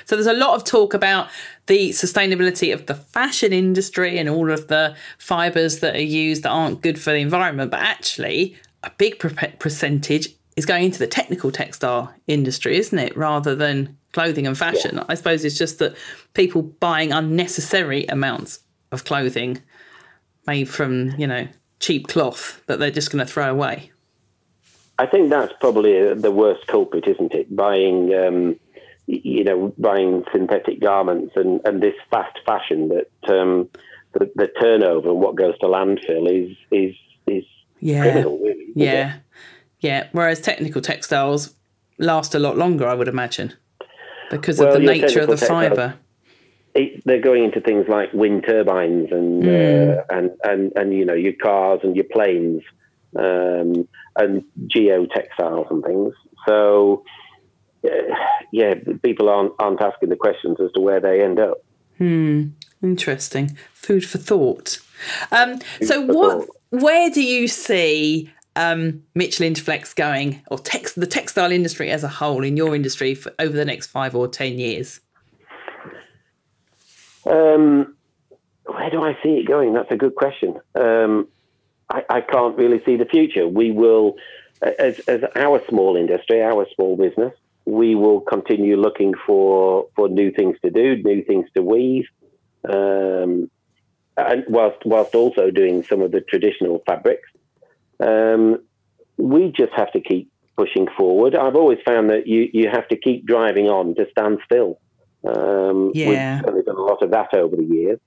So 0.05 0.15
there's 0.15 0.27
a 0.27 0.33
lot 0.33 0.55
of 0.55 0.63
talk 0.63 0.93
about 0.93 1.29
the 1.65 1.89
sustainability 1.89 2.73
of 2.73 2.85
the 2.85 2.93
fashion 2.95 3.53
industry 3.53 4.17
and 4.17 4.29
all 4.29 4.51
of 4.51 4.67
the 4.67 4.95
fibres 5.17 5.79
that 5.79 5.95
are 5.95 6.01
used 6.01 6.43
that 6.43 6.49
aren't 6.49 6.81
good 6.81 6.99
for 6.99 7.11
the 7.11 7.17
environment, 7.17 7.71
but 7.71 7.79
actually 7.79 8.55
a 8.83 8.91
big 8.97 9.19
percentage 9.59 10.29
is 10.59 10.65
going 10.65 10.83
into 10.83 10.99
the 10.99 11.07
technical 11.07 11.51
textile 11.51 12.13
industry, 12.27 12.77
isn't 12.77 12.99
it? 12.99 13.17
Rather 13.17 13.55
than 13.55 13.97
clothing 14.13 14.45
and 14.45 14.57
fashion. 14.57 14.97
Yeah. 14.97 15.05
I 15.09 15.15
suppose 15.15 15.43
it's 15.43 15.57
just 15.57 15.79
that 15.79 15.95
people 16.33 16.61
buying 16.61 17.11
unnecessary 17.11 18.05
amounts 18.07 18.59
of 18.91 19.05
clothing 19.05 19.61
made 20.45 20.69
from, 20.69 21.11
you 21.17 21.27
know, 21.27 21.47
cheap 21.79 22.07
cloth 22.07 22.61
that 22.67 22.79
they're 22.79 22.91
just 22.91 23.11
going 23.11 23.25
to 23.25 23.31
throw 23.31 23.49
away. 23.49 23.91
I 24.97 25.05
think 25.05 25.29
that's 25.29 25.53
probably 25.61 26.13
the 26.13 26.31
worst 26.31 26.67
culprit, 26.67 27.07
isn't 27.07 27.33
it? 27.33 27.55
Buying 27.55 28.13
um, 28.13 28.59
you 29.09 29.43
know, 29.43 29.73
buying 29.79 30.23
synthetic 30.31 30.79
garments 30.79 31.33
and, 31.35 31.61
and 31.65 31.81
this 31.81 31.95
fast 32.11 32.37
fashion 32.45 32.89
that 32.89 33.33
um, 33.33 33.67
the, 34.13 34.31
the 34.35 34.47
turnover 34.61 35.09
and 35.09 35.19
what 35.19 35.35
goes 35.35 35.57
to 35.59 35.65
landfill 35.65 36.29
is 36.29 36.55
is 36.71 36.95
is 37.25 37.43
yeah. 37.79 38.03
criminal, 38.03 38.37
really. 38.37 38.67
Yeah, 38.75 39.15
yeah. 39.79 40.07
Whereas 40.11 40.41
technical 40.41 40.81
textiles 40.81 41.53
last 41.97 42.35
a 42.35 42.39
lot 42.39 42.57
longer, 42.57 42.87
I 42.87 42.93
would 42.93 43.07
imagine, 43.07 43.53
because 44.29 44.59
well, 44.59 44.69
of 44.69 44.73
the 44.73 44.79
nature 44.79 45.21
of 45.21 45.29
the 45.29 45.37
fibre. 45.37 45.95
they're 47.05 47.21
going 47.21 47.43
into 47.45 47.61
things 47.61 47.87
like 47.87 48.11
wind 48.13 48.45
turbines 48.47 49.09
and 49.11 49.43
mm. 49.43 49.97
uh, 49.97 50.03
and 50.09 50.31
and 50.43 50.71
and 50.75 50.93
you 50.93 51.05
know 51.05 51.13
your 51.13 51.33
cars 51.33 51.79
and 51.83 51.95
your 51.95 52.05
planes 52.05 52.61
um, 53.15 53.87
and 54.15 54.43
geotextiles 54.67 55.69
and 55.71 55.83
things. 55.83 56.13
So 56.47 57.03
yeah, 58.51 58.75
people 59.03 59.29
aren't 59.29 59.53
aren't 59.59 59.81
asking 59.81 60.09
the 60.09 60.15
questions 60.15 60.57
as 60.63 60.71
to 60.73 60.81
where 60.81 60.99
they 60.99 61.23
end 61.23 61.39
up. 61.39 61.63
Hmm. 61.97 62.49
Interesting. 62.81 63.57
Food 63.73 64.05
for 64.05 64.17
thought. 64.17 64.79
Um, 65.31 65.59
so, 65.81 66.01
what? 66.01 66.45
Thought. 66.45 66.55
Where 66.69 67.09
do 67.09 67.21
you 67.21 67.47
see 67.47 68.31
um, 68.55 69.03
Mitchell 69.15 69.47
Interflex 69.47 69.95
going, 69.95 70.41
or 70.49 70.59
tex- 70.59 70.93
the 70.93 71.07
textile 71.07 71.51
industry 71.51 71.89
as 71.91 72.03
a 72.03 72.07
whole 72.07 72.43
in 72.43 72.57
your 72.57 72.75
industry 72.75 73.15
for 73.15 73.33
over 73.39 73.55
the 73.55 73.65
next 73.65 73.87
five 73.87 74.15
or 74.15 74.27
ten 74.27 74.59
years? 74.59 74.99
Um, 77.25 77.95
where 78.65 78.89
do 78.89 79.03
I 79.03 79.17
see 79.23 79.37
it 79.37 79.47
going? 79.47 79.73
That's 79.73 79.91
a 79.91 79.97
good 79.97 80.15
question. 80.15 80.59
Um, 80.75 81.27
I, 81.89 82.03
I, 82.09 82.21
can't 82.21 82.57
really 82.57 82.81
see 82.85 82.97
the 82.97 83.05
future. 83.05 83.47
We 83.47 83.71
will, 83.71 84.15
as, 84.61 84.99
as 84.99 85.21
our 85.35 85.61
small 85.67 85.95
industry, 85.95 86.41
our 86.41 86.67
small 86.75 86.95
business, 86.95 87.33
we 87.65 87.95
will 87.95 88.21
continue 88.21 88.77
looking 88.77 89.13
for 89.25 89.87
for 89.95 90.09
new 90.09 90.31
things 90.31 90.57
to 90.63 90.71
do, 90.71 91.01
new 91.03 91.23
things 91.23 91.47
to 91.55 91.61
weave, 91.61 92.05
um, 92.67 93.49
and 94.17 94.43
whilst 94.47 94.85
whilst 94.85 95.13
also 95.15 95.51
doing 95.51 95.83
some 95.83 96.01
of 96.01 96.11
the 96.11 96.21
traditional 96.21 96.81
fabrics. 96.85 97.28
Um, 97.99 98.59
we 99.17 99.53
just 99.55 99.73
have 99.75 99.91
to 99.93 99.99
keep 99.99 100.31
pushing 100.57 100.87
forward. 100.97 101.35
I've 101.35 101.55
always 101.55 101.79
found 101.85 102.09
that 102.09 102.27
you 102.27 102.49
you 102.53 102.69
have 102.71 102.87
to 102.89 102.97
keep 102.97 103.25
driving 103.25 103.67
on 103.67 103.95
to 103.95 104.05
stand 104.11 104.39
still. 104.45 104.79
Um, 105.27 105.91
yeah, 105.93 106.35
we've 106.35 106.45
certainly 106.45 106.63
done 106.63 106.77
a 106.77 106.81
lot 106.81 107.03
of 107.03 107.11
that 107.11 107.33
over 107.33 107.55
the 107.55 107.63
years. 107.63 107.99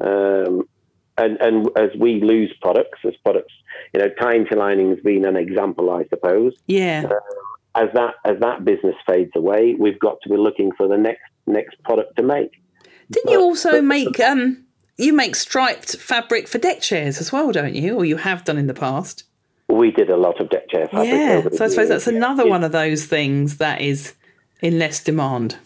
Um, 0.00 0.68
and, 1.16 1.40
and 1.40 1.68
as 1.76 1.90
we 1.98 2.20
lose 2.20 2.52
products, 2.60 2.98
as 3.04 3.14
products, 3.24 3.52
you 3.92 4.00
know, 4.00 4.08
time 4.20 4.46
to 4.50 4.56
lining 4.56 4.90
has 4.90 4.98
been 5.00 5.24
an 5.24 5.36
example, 5.36 5.90
I 5.90 6.04
suppose. 6.08 6.54
Yeah. 6.66 7.04
Uh, 7.08 7.14
as 7.76 7.88
that 7.94 8.14
as 8.24 8.38
that 8.40 8.64
business 8.64 8.94
fades 9.06 9.32
away, 9.34 9.74
we've 9.78 9.98
got 9.98 10.18
to 10.22 10.28
be 10.28 10.36
looking 10.36 10.70
for 10.76 10.86
the 10.88 10.96
next 10.96 11.22
next 11.46 11.82
product 11.82 12.16
to 12.16 12.22
make. 12.22 12.50
Didn't 13.10 13.32
you 13.32 13.40
also 13.40 13.82
make 13.82 14.18
um 14.20 14.64
you 14.96 15.12
make 15.12 15.34
striped 15.34 15.96
fabric 15.96 16.46
for 16.46 16.58
deck 16.58 16.80
chairs 16.80 17.20
as 17.20 17.32
well, 17.32 17.50
don't 17.50 17.74
you? 17.74 17.96
Or 17.96 18.04
you 18.04 18.16
have 18.18 18.44
done 18.44 18.58
in 18.58 18.68
the 18.68 18.74
past? 18.74 19.24
We 19.76 19.90
did 19.90 20.10
a 20.10 20.16
lot 20.16 20.40
of 20.40 20.50
deck 20.50 20.68
chair 20.70 20.86
fabric. 20.88 21.08
Yeah, 21.08 21.42
so 21.56 21.64
I 21.64 21.68
suppose 21.68 21.88
that's 21.88 22.06
another 22.06 22.44
yeah. 22.44 22.50
one 22.50 22.64
of 22.64 22.72
those 22.72 23.06
things 23.06 23.56
that 23.58 23.80
is 23.80 24.14
in 24.60 24.78
less 24.78 25.02
demand 25.02 25.56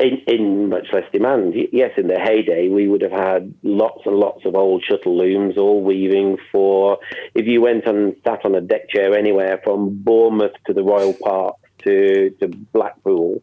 in, 0.00 0.22
in 0.26 0.68
much 0.68 0.88
less 0.92 1.04
demand. 1.12 1.54
Yes, 1.72 1.92
in 1.96 2.08
the 2.08 2.18
heyday, 2.18 2.68
we 2.68 2.88
would 2.88 3.02
have 3.02 3.12
had 3.12 3.54
lots 3.62 4.02
and 4.06 4.16
lots 4.16 4.44
of 4.44 4.54
old 4.54 4.82
shuttle 4.82 5.16
looms, 5.16 5.56
all 5.58 5.82
weaving 5.82 6.38
for. 6.50 6.98
If 7.34 7.46
you 7.46 7.60
went 7.60 7.86
and 7.86 8.16
sat 8.24 8.44
on 8.44 8.54
a 8.54 8.60
deck 8.60 8.88
chair 8.88 9.16
anywhere 9.16 9.60
from 9.62 10.02
Bournemouth 10.02 10.52
to 10.66 10.72
the 10.72 10.82
Royal 10.82 11.12
Park 11.12 11.56
to 11.84 12.30
to 12.40 12.48
Blackpool, 12.48 13.42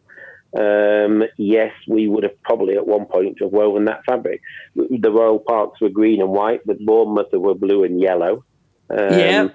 um, 0.58 1.24
yes, 1.36 1.72
we 1.86 2.08
would 2.08 2.24
have 2.24 2.42
probably 2.42 2.76
at 2.76 2.86
one 2.86 3.06
point 3.06 3.38
have 3.40 3.52
woven 3.52 3.84
that 3.84 4.04
fabric. 4.04 4.40
The 4.74 5.10
Royal 5.10 5.38
Parks 5.38 5.80
were 5.80 5.90
green 5.90 6.20
and 6.20 6.30
white, 6.30 6.60
but 6.66 6.84
Bournemouth 6.84 7.32
were 7.32 7.54
blue 7.54 7.84
and 7.84 8.00
yellow. 8.00 8.44
Um, 8.90 9.18
yeah. 9.18 9.48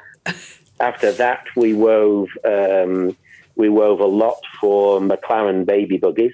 After 0.79 1.11
that, 1.13 1.45
we 1.55 1.73
wove 1.73 2.29
um, 2.43 3.15
we 3.55 3.69
wove 3.69 3.99
a 3.99 4.05
lot 4.05 4.41
for 4.59 4.99
Maclaren 4.99 5.65
baby 5.65 5.97
buggies. 5.97 6.33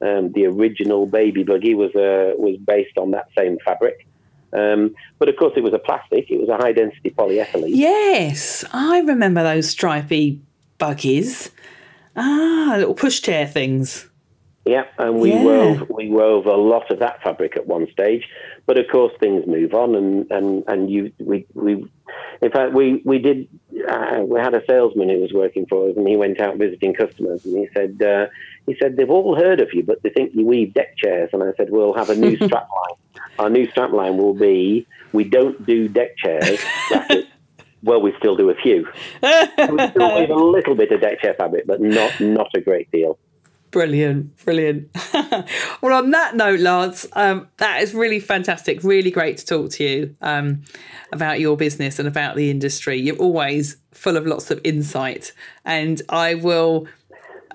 Um, 0.00 0.32
the 0.32 0.46
original 0.46 1.06
baby 1.06 1.42
buggy 1.42 1.74
was 1.74 1.94
uh, 1.94 2.34
was 2.36 2.56
based 2.58 2.96
on 2.98 3.10
that 3.12 3.26
same 3.36 3.58
fabric. 3.64 4.06
Um, 4.52 4.94
but 5.18 5.28
of 5.28 5.36
course, 5.36 5.54
it 5.56 5.62
was 5.62 5.72
a 5.72 5.78
plastic. 5.78 6.30
It 6.30 6.38
was 6.38 6.48
a 6.48 6.56
high 6.56 6.72
density 6.72 7.10
polyethylene. 7.10 7.70
Yes, 7.70 8.64
I 8.72 9.00
remember 9.00 9.42
those 9.42 9.68
stripy 9.70 10.40
buggies. 10.78 11.50
Ah, 12.16 12.74
little 12.76 12.94
pushchair 12.94 13.50
things. 13.50 14.08
Yeah, 14.64 14.84
and 14.98 15.18
we 15.18 15.32
yeah. 15.32 15.42
wove 15.42 15.90
we 15.90 16.08
wove 16.08 16.46
a 16.46 16.56
lot 16.56 16.90
of 16.90 16.98
that 17.00 17.22
fabric 17.22 17.56
at 17.56 17.66
one 17.66 17.90
stage, 17.90 18.28
but 18.66 18.78
of 18.78 18.86
course 18.90 19.12
things 19.20 19.46
move 19.46 19.74
on, 19.74 19.94
and 19.94 20.30
and 20.30 20.64
and 20.68 20.90
you 20.90 21.12
we 21.18 21.46
we 21.54 21.86
in 22.40 22.50
fact 22.50 22.72
we 22.72 23.02
we 23.04 23.18
did 23.18 23.48
uh, 23.88 24.20
we 24.24 24.40
had 24.40 24.54
a 24.54 24.64
salesman 24.66 25.08
who 25.08 25.20
was 25.20 25.32
working 25.32 25.66
for 25.66 25.88
us, 25.88 25.96
and 25.96 26.06
he 26.06 26.16
went 26.16 26.40
out 26.40 26.56
visiting 26.56 26.94
customers, 26.94 27.44
and 27.44 27.56
he 27.58 27.68
said 27.74 28.02
uh, 28.02 28.26
he 28.66 28.76
said 28.80 28.96
they've 28.96 29.10
all 29.10 29.36
heard 29.36 29.60
of 29.60 29.72
you, 29.72 29.82
but 29.82 30.02
they 30.02 30.10
think 30.10 30.34
you 30.34 30.46
weave 30.46 30.74
deck 30.74 30.96
chairs, 30.96 31.30
and 31.32 31.42
I 31.42 31.52
said 31.56 31.70
we'll 31.70 31.94
have 31.94 32.10
a 32.10 32.16
new 32.16 32.36
strap 32.44 32.68
line. 32.68 33.22
Our 33.38 33.50
new 33.50 33.68
strap 33.70 33.92
line 33.92 34.16
will 34.16 34.34
be 34.34 34.86
we 35.12 35.24
don't 35.24 35.64
do 35.66 35.88
deck 35.88 36.16
chairs. 36.16 36.60
well, 37.82 38.00
we 38.00 38.14
still 38.18 38.36
do 38.36 38.50
a 38.50 38.54
few. 38.54 38.86
we 39.22 39.88
still 39.88 40.18
weave 40.18 40.30
a 40.30 40.34
little 40.34 40.74
bit 40.74 40.92
of 40.92 41.00
deck 41.00 41.20
chair 41.20 41.34
fabric, 41.34 41.66
but 41.66 41.80
not 41.80 42.20
not 42.20 42.48
a 42.54 42.60
great 42.60 42.90
deal. 42.90 43.18
Brilliant, 43.72 44.36
brilliant. 44.44 44.90
well, 45.80 45.94
on 45.94 46.10
that 46.10 46.36
note, 46.36 46.60
Lance, 46.60 47.06
um, 47.14 47.48
that 47.56 47.82
is 47.82 47.94
really 47.94 48.20
fantastic. 48.20 48.84
Really 48.84 49.10
great 49.10 49.38
to 49.38 49.46
talk 49.46 49.70
to 49.72 49.84
you 49.84 50.14
um, 50.20 50.62
about 51.10 51.40
your 51.40 51.56
business 51.56 51.98
and 51.98 52.06
about 52.06 52.36
the 52.36 52.50
industry. 52.50 53.00
You're 53.00 53.16
always 53.16 53.78
full 53.92 54.18
of 54.18 54.26
lots 54.26 54.50
of 54.50 54.60
insight, 54.62 55.32
and 55.64 56.02
I 56.10 56.34
will 56.34 56.86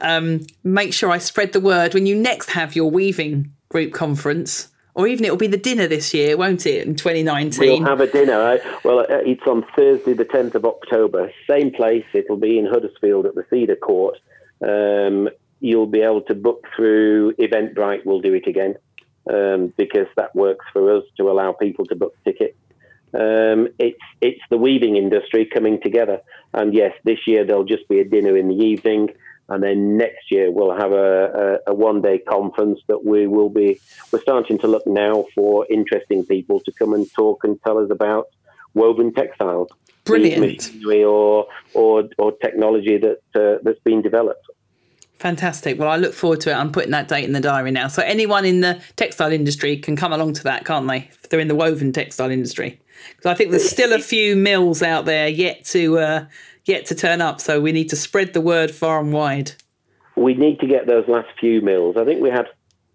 um, 0.02 0.48
make 0.64 0.92
sure 0.92 1.12
I 1.12 1.20
spread 1.20 1.54
the 1.54 1.60
word 1.60 1.94
when 1.94 2.08
you 2.08 2.16
next 2.16 2.50
have 2.50 2.76
your 2.76 2.90
weaving 2.90 3.54
group 3.70 3.94
conference. 3.94 4.70
Or 4.96 5.06
even 5.06 5.24
it'll 5.26 5.38
be 5.38 5.46
the 5.46 5.58
dinner 5.58 5.86
this 5.86 6.12
year, 6.16 6.36
won't 6.36 6.66
it, 6.66 6.88
in 6.88 6.96
2019? 6.96 7.84
We'll 7.84 7.88
have 7.88 8.02
a 8.02 8.08
dinner. 8.08 8.40
Right? 8.40 8.62
Well, 8.84 9.02
uh, 9.02 9.20
it's 9.24 9.46
on 9.46 9.64
Thursday, 9.76 10.14
the 10.14 10.26
10th 10.26 10.56
of 10.56 10.66
October. 10.66 11.32
Same 11.48 11.70
place. 11.70 12.06
It'll 12.14 12.38
be 12.38 12.58
in 12.58 12.66
Huddersfield 12.66 13.28
at 13.28 13.36
the 13.36 13.46
Cedar 13.52 13.76
Court. 13.76 14.18
Um, 14.68 15.30
you'll 15.60 15.88
be 15.88 16.02
able 16.02 16.22
to 16.22 16.36
book 16.36 16.66
through 16.76 17.34
Eventbrite. 17.34 18.06
We'll 18.06 18.22
do 18.22 18.34
it 18.34 18.48
again 18.48 18.76
um, 19.32 19.74
because 19.78 20.08
that 20.16 20.36
works 20.36 20.66
for 20.74 20.98
us 20.98 21.04
to 21.18 21.30
allow 21.30 21.52
people 21.52 21.86
to 21.86 21.96
book 21.96 22.16
tickets. 22.24 22.58
Um, 23.14 23.70
it's 23.80 24.00
it's 24.22 24.42
the 24.50 24.58
weaving 24.58 24.98
industry 24.98 25.46
coming 25.46 25.82
together, 25.82 26.22
and 26.54 26.74
yes, 26.74 26.94
this 27.04 27.20
year 27.26 27.46
there'll 27.46 27.64
just 27.64 27.88
be 27.88 28.00
a 28.00 28.04
dinner 28.04 28.36
in 28.38 28.50
the 28.50 28.56
evening, 28.56 29.10
and 29.48 29.64
then 29.64 29.98
next 29.98 30.30
year 30.30 30.52
we'll 30.52 30.76
have 30.76 30.92
a, 30.92 31.60
a, 31.68 31.72
a 31.72 31.74
one 31.74 32.02
day 32.02 32.20
conference 32.20 32.82
that 32.88 33.06
we 33.06 33.26
will 33.26 33.50
be. 33.50 33.80
We're 34.12 34.22
starting 34.22 34.60
to 34.60 34.68
look 34.68 34.86
now 34.86 35.26
for 35.34 35.66
interesting 35.70 36.26
people 36.26 36.60
to 36.62 36.72
come 36.74 36.94
and 36.94 37.12
talk 37.14 37.46
and 37.46 37.60
tell 37.64 37.78
us 37.78 37.90
about 37.90 38.28
woven 38.74 39.14
textiles, 39.14 39.70
brilliant 40.04 40.42
machinery 40.42 41.04
or 41.04 41.48
or 41.74 42.10
or 42.18 42.34
technology 42.34 42.98
that 42.98 43.20
uh, 43.36 43.60
that's 43.64 43.80
been 43.80 44.02
developed. 44.02 44.46
Fantastic. 45.20 45.80
Well, 45.80 45.90
I 45.90 45.96
look 45.96 46.14
forward 46.14 46.42
to 46.42 46.52
it. 46.52 46.54
I'm 46.54 46.72
putting 46.72 46.92
that 46.92 47.08
date 47.08 47.26
in 47.26 47.34
the 47.34 47.40
diary 47.40 47.72
now. 47.72 47.88
So 47.88 48.04
anyone 48.04 48.46
in 48.46 48.62
the 48.62 48.80
textile 48.96 49.32
industry 49.32 49.78
can 49.78 49.96
come 49.96 50.14
along 50.14 50.34
to 50.34 50.44
that, 50.44 50.66
can't 50.66 50.88
they? 50.88 51.10
If 51.12 51.30
they're 51.30 51.40
in 51.40 51.48
the 51.48 51.56
woven 51.56 51.92
textile 51.92 52.30
industry, 52.30 52.80
because 53.16 53.32
I 53.32 53.34
think 53.34 53.50
there's 53.50 53.70
still 53.70 53.94
a 53.94 54.00
few 54.00 54.36
mills 54.36 54.84
out 54.84 55.06
there 55.06 55.28
yet 55.28 55.66
to 55.66 55.98
uh, 55.98 56.26
yet 56.66 56.86
to 56.88 56.96
turn 56.96 57.22
up. 57.22 57.42
So 57.42 57.60
we 57.60 57.72
need 57.72 57.90
to 57.90 57.96
spread 57.96 58.34
the 58.34 58.42
word 58.42 58.70
far 58.70 59.00
and 59.00 59.12
wide. 59.12 59.54
We 60.16 60.36
need 60.36 60.60
to 60.60 60.68
get 60.68 60.88
those 60.88 61.08
last 61.08 61.30
few 61.40 61.62
mills. 61.62 61.96
I 61.98 62.06
think 62.06 62.22
we 62.22 62.30
had 62.30 62.48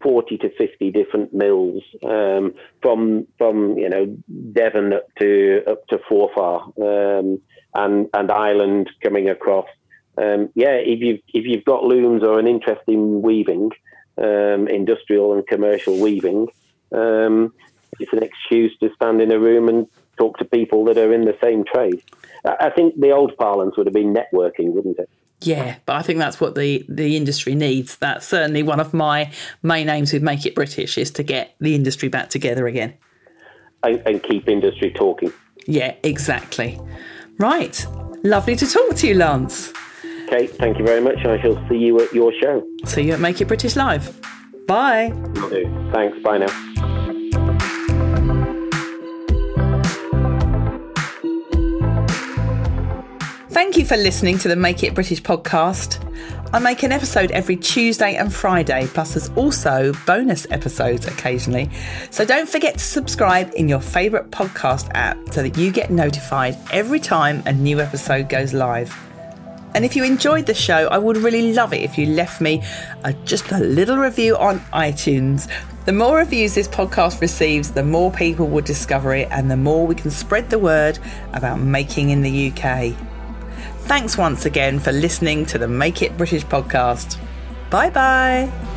40 0.02 0.38
to 0.38 0.50
50 0.56 0.90
different 0.90 1.32
mills 1.32 1.82
um, 2.04 2.54
from 2.82 3.26
from 3.38 3.78
you 3.78 3.88
know 3.88 4.16
Devon 4.52 4.92
up 4.92 5.08
to 5.18 5.62
up 5.68 5.86
to 5.88 5.98
Forfar 6.10 6.66
um, 6.78 7.40
and 7.74 8.08
and 8.14 8.30
Ireland 8.30 8.90
coming 9.02 9.28
across. 9.28 9.66
Um, 10.18 10.50
yeah, 10.54 10.74
if 10.74 11.00
you 11.00 11.18
if 11.28 11.46
you've 11.46 11.64
got 11.64 11.84
looms 11.84 12.22
or 12.22 12.38
an 12.38 12.46
interest 12.46 12.82
in 12.86 13.22
weaving, 13.22 13.70
um, 14.18 14.68
industrial 14.68 15.32
and 15.32 15.46
commercial 15.46 15.98
weaving, 15.98 16.48
um, 16.92 17.52
it's 17.98 18.12
an 18.12 18.22
excuse 18.22 18.76
to 18.80 18.90
stand 18.94 19.20
in 19.20 19.32
a 19.32 19.38
room 19.38 19.68
and 19.68 19.86
talk 20.18 20.38
to 20.38 20.44
people 20.44 20.84
that 20.84 20.98
are 20.98 21.12
in 21.12 21.24
the 21.24 21.36
same 21.42 21.64
trade. 21.64 22.02
I 22.44 22.70
think 22.70 22.98
the 22.98 23.12
old 23.12 23.36
parlance 23.36 23.76
would 23.76 23.86
have 23.86 23.94
been 23.94 24.14
networking, 24.14 24.72
wouldn't 24.72 24.98
it? 24.98 25.08
Yeah, 25.40 25.76
but 25.86 25.96
I 25.96 26.02
think 26.02 26.18
that's 26.18 26.40
what 26.40 26.54
the, 26.54 26.84
the 26.88 27.16
industry 27.16 27.54
needs. 27.54 27.96
That's 27.96 28.26
certainly 28.26 28.62
one 28.62 28.80
of 28.80 28.94
my 28.94 29.32
main 29.62 29.88
aims 29.88 30.12
with 30.12 30.22
Make 30.22 30.46
It 30.46 30.54
British 30.54 30.98
is 30.98 31.10
to 31.12 31.22
get 31.22 31.54
the 31.60 31.74
industry 31.74 32.08
back 32.08 32.28
together 32.30 32.66
again. 32.66 32.94
And, 33.82 34.02
and 34.06 34.22
keep 34.22 34.48
industry 34.48 34.92
talking. 34.92 35.32
Yeah, 35.66 35.94
exactly. 36.02 36.80
Right. 37.38 37.84
Lovely 38.22 38.54
to 38.56 38.66
talk 38.66 38.94
to 38.96 39.08
you, 39.08 39.14
Lance. 39.14 39.72
Okay, 40.32 40.46
thank 40.46 40.78
you 40.78 40.86
very 40.86 41.02
much. 41.02 41.18
I 41.26 41.38
shall 41.42 41.62
see 41.68 41.76
you 41.76 42.00
at 42.00 42.10
your 42.14 42.32
show. 42.40 42.66
See 42.86 43.02
you 43.02 43.12
at 43.12 43.20
Make 43.20 43.42
It 43.42 43.48
British 43.48 43.76
Live. 43.76 44.18
Bye. 44.66 45.12
Thanks. 45.92 46.18
Bye 46.20 46.38
now. 46.38 46.48
Thank 53.50 53.76
you 53.76 53.84
for 53.84 53.98
listening 53.98 54.38
to 54.38 54.48
the 54.48 54.56
Make 54.56 54.82
It 54.82 54.94
British 54.94 55.20
podcast. 55.20 56.02
I 56.54 56.58
make 56.60 56.82
an 56.82 56.92
episode 56.92 57.30
every 57.32 57.56
Tuesday 57.56 58.16
and 58.16 58.32
Friday, 58.32 58.86
plus 58.86 59.12
there's 59.12 59.28
also 59.36 59.92
bonus 60.06 60.46
episodes 60.50 61.06
occasionally. 61.06 61.68
So 62.10 62.24
don't 62.24 62.48
forget 62.48 62.78
to 62.78 62.84
subscribe 62.84 63.52
in 63.54 63.68
your 63.68 63.80
favourite 63.80 64.30
podcast 64.30 64.90
app 64.94 65.18
so 65.30 65.42
that 65.42 65.58
you 65.58 65.70
get 65.70 65.90
notified 65.90 66.56
every 66.70 67.00
time 67.00 67.42
a 67.44 67.52
new 67.52 67.80
episode 67.80 68.30
goes 68.30 68.54
live. 68.54 68.98
And 69.74 69.84
if 69.84 69.96
you 69.96 70.04
enjoyed 70.04 70.46
the 70.46 70.54
show, 70.54 70.88
I 70.88 70.98
would 70.98 71.16
really 71.16 71.52
love 71.52 71.72
it 71.72 71.82
if 71.82 71.96
you 71.96 72.06
left 72.06 72.40
me 72.40 72.62
a, 73.04 73.12
just 73.12 73.50
a 73.52 73.58
little 73.58 73.96
review 73.96 74.36
on 74.36 74.60
iTunes. 74.72 75.50
The 75.84 75.92
more 75.92 76.18
reviews 76.18 76.54
this 76.54 76.68
podcast 76.68 77.20
receives, 77.20 77.72
the 77.72 77.82
more 77.82 78.12
people 78.12 78.46
will 78.48 78.62
discover 78.62 79.14
it 79.14 79.28
and 79.30 79.50
the 79.50 79.56
more 79.56 79.86
we 79.86 79.94
can 79.94 80.10
spread 80.10 80.50
the 80.50 80.58
word 80.58 80.98
about 81.32 81.58
making 81.58 82.10
in 82.10 82.22
the 82.22 82.52
UK. 82.52 82.94
Thanks 83.86 84.16
once 84.16 84.44
again 84.46 84.78
for 84.78 84.92
listening 84.92 85.44
to 85.46 85.58
the 85.58 85.68
Make 85.68 86.02
It 86.02 86.16
British 86.16 86.44
podcast. 86.44 87.18
Bye 87.70 87.90
bye. 87.90 88.71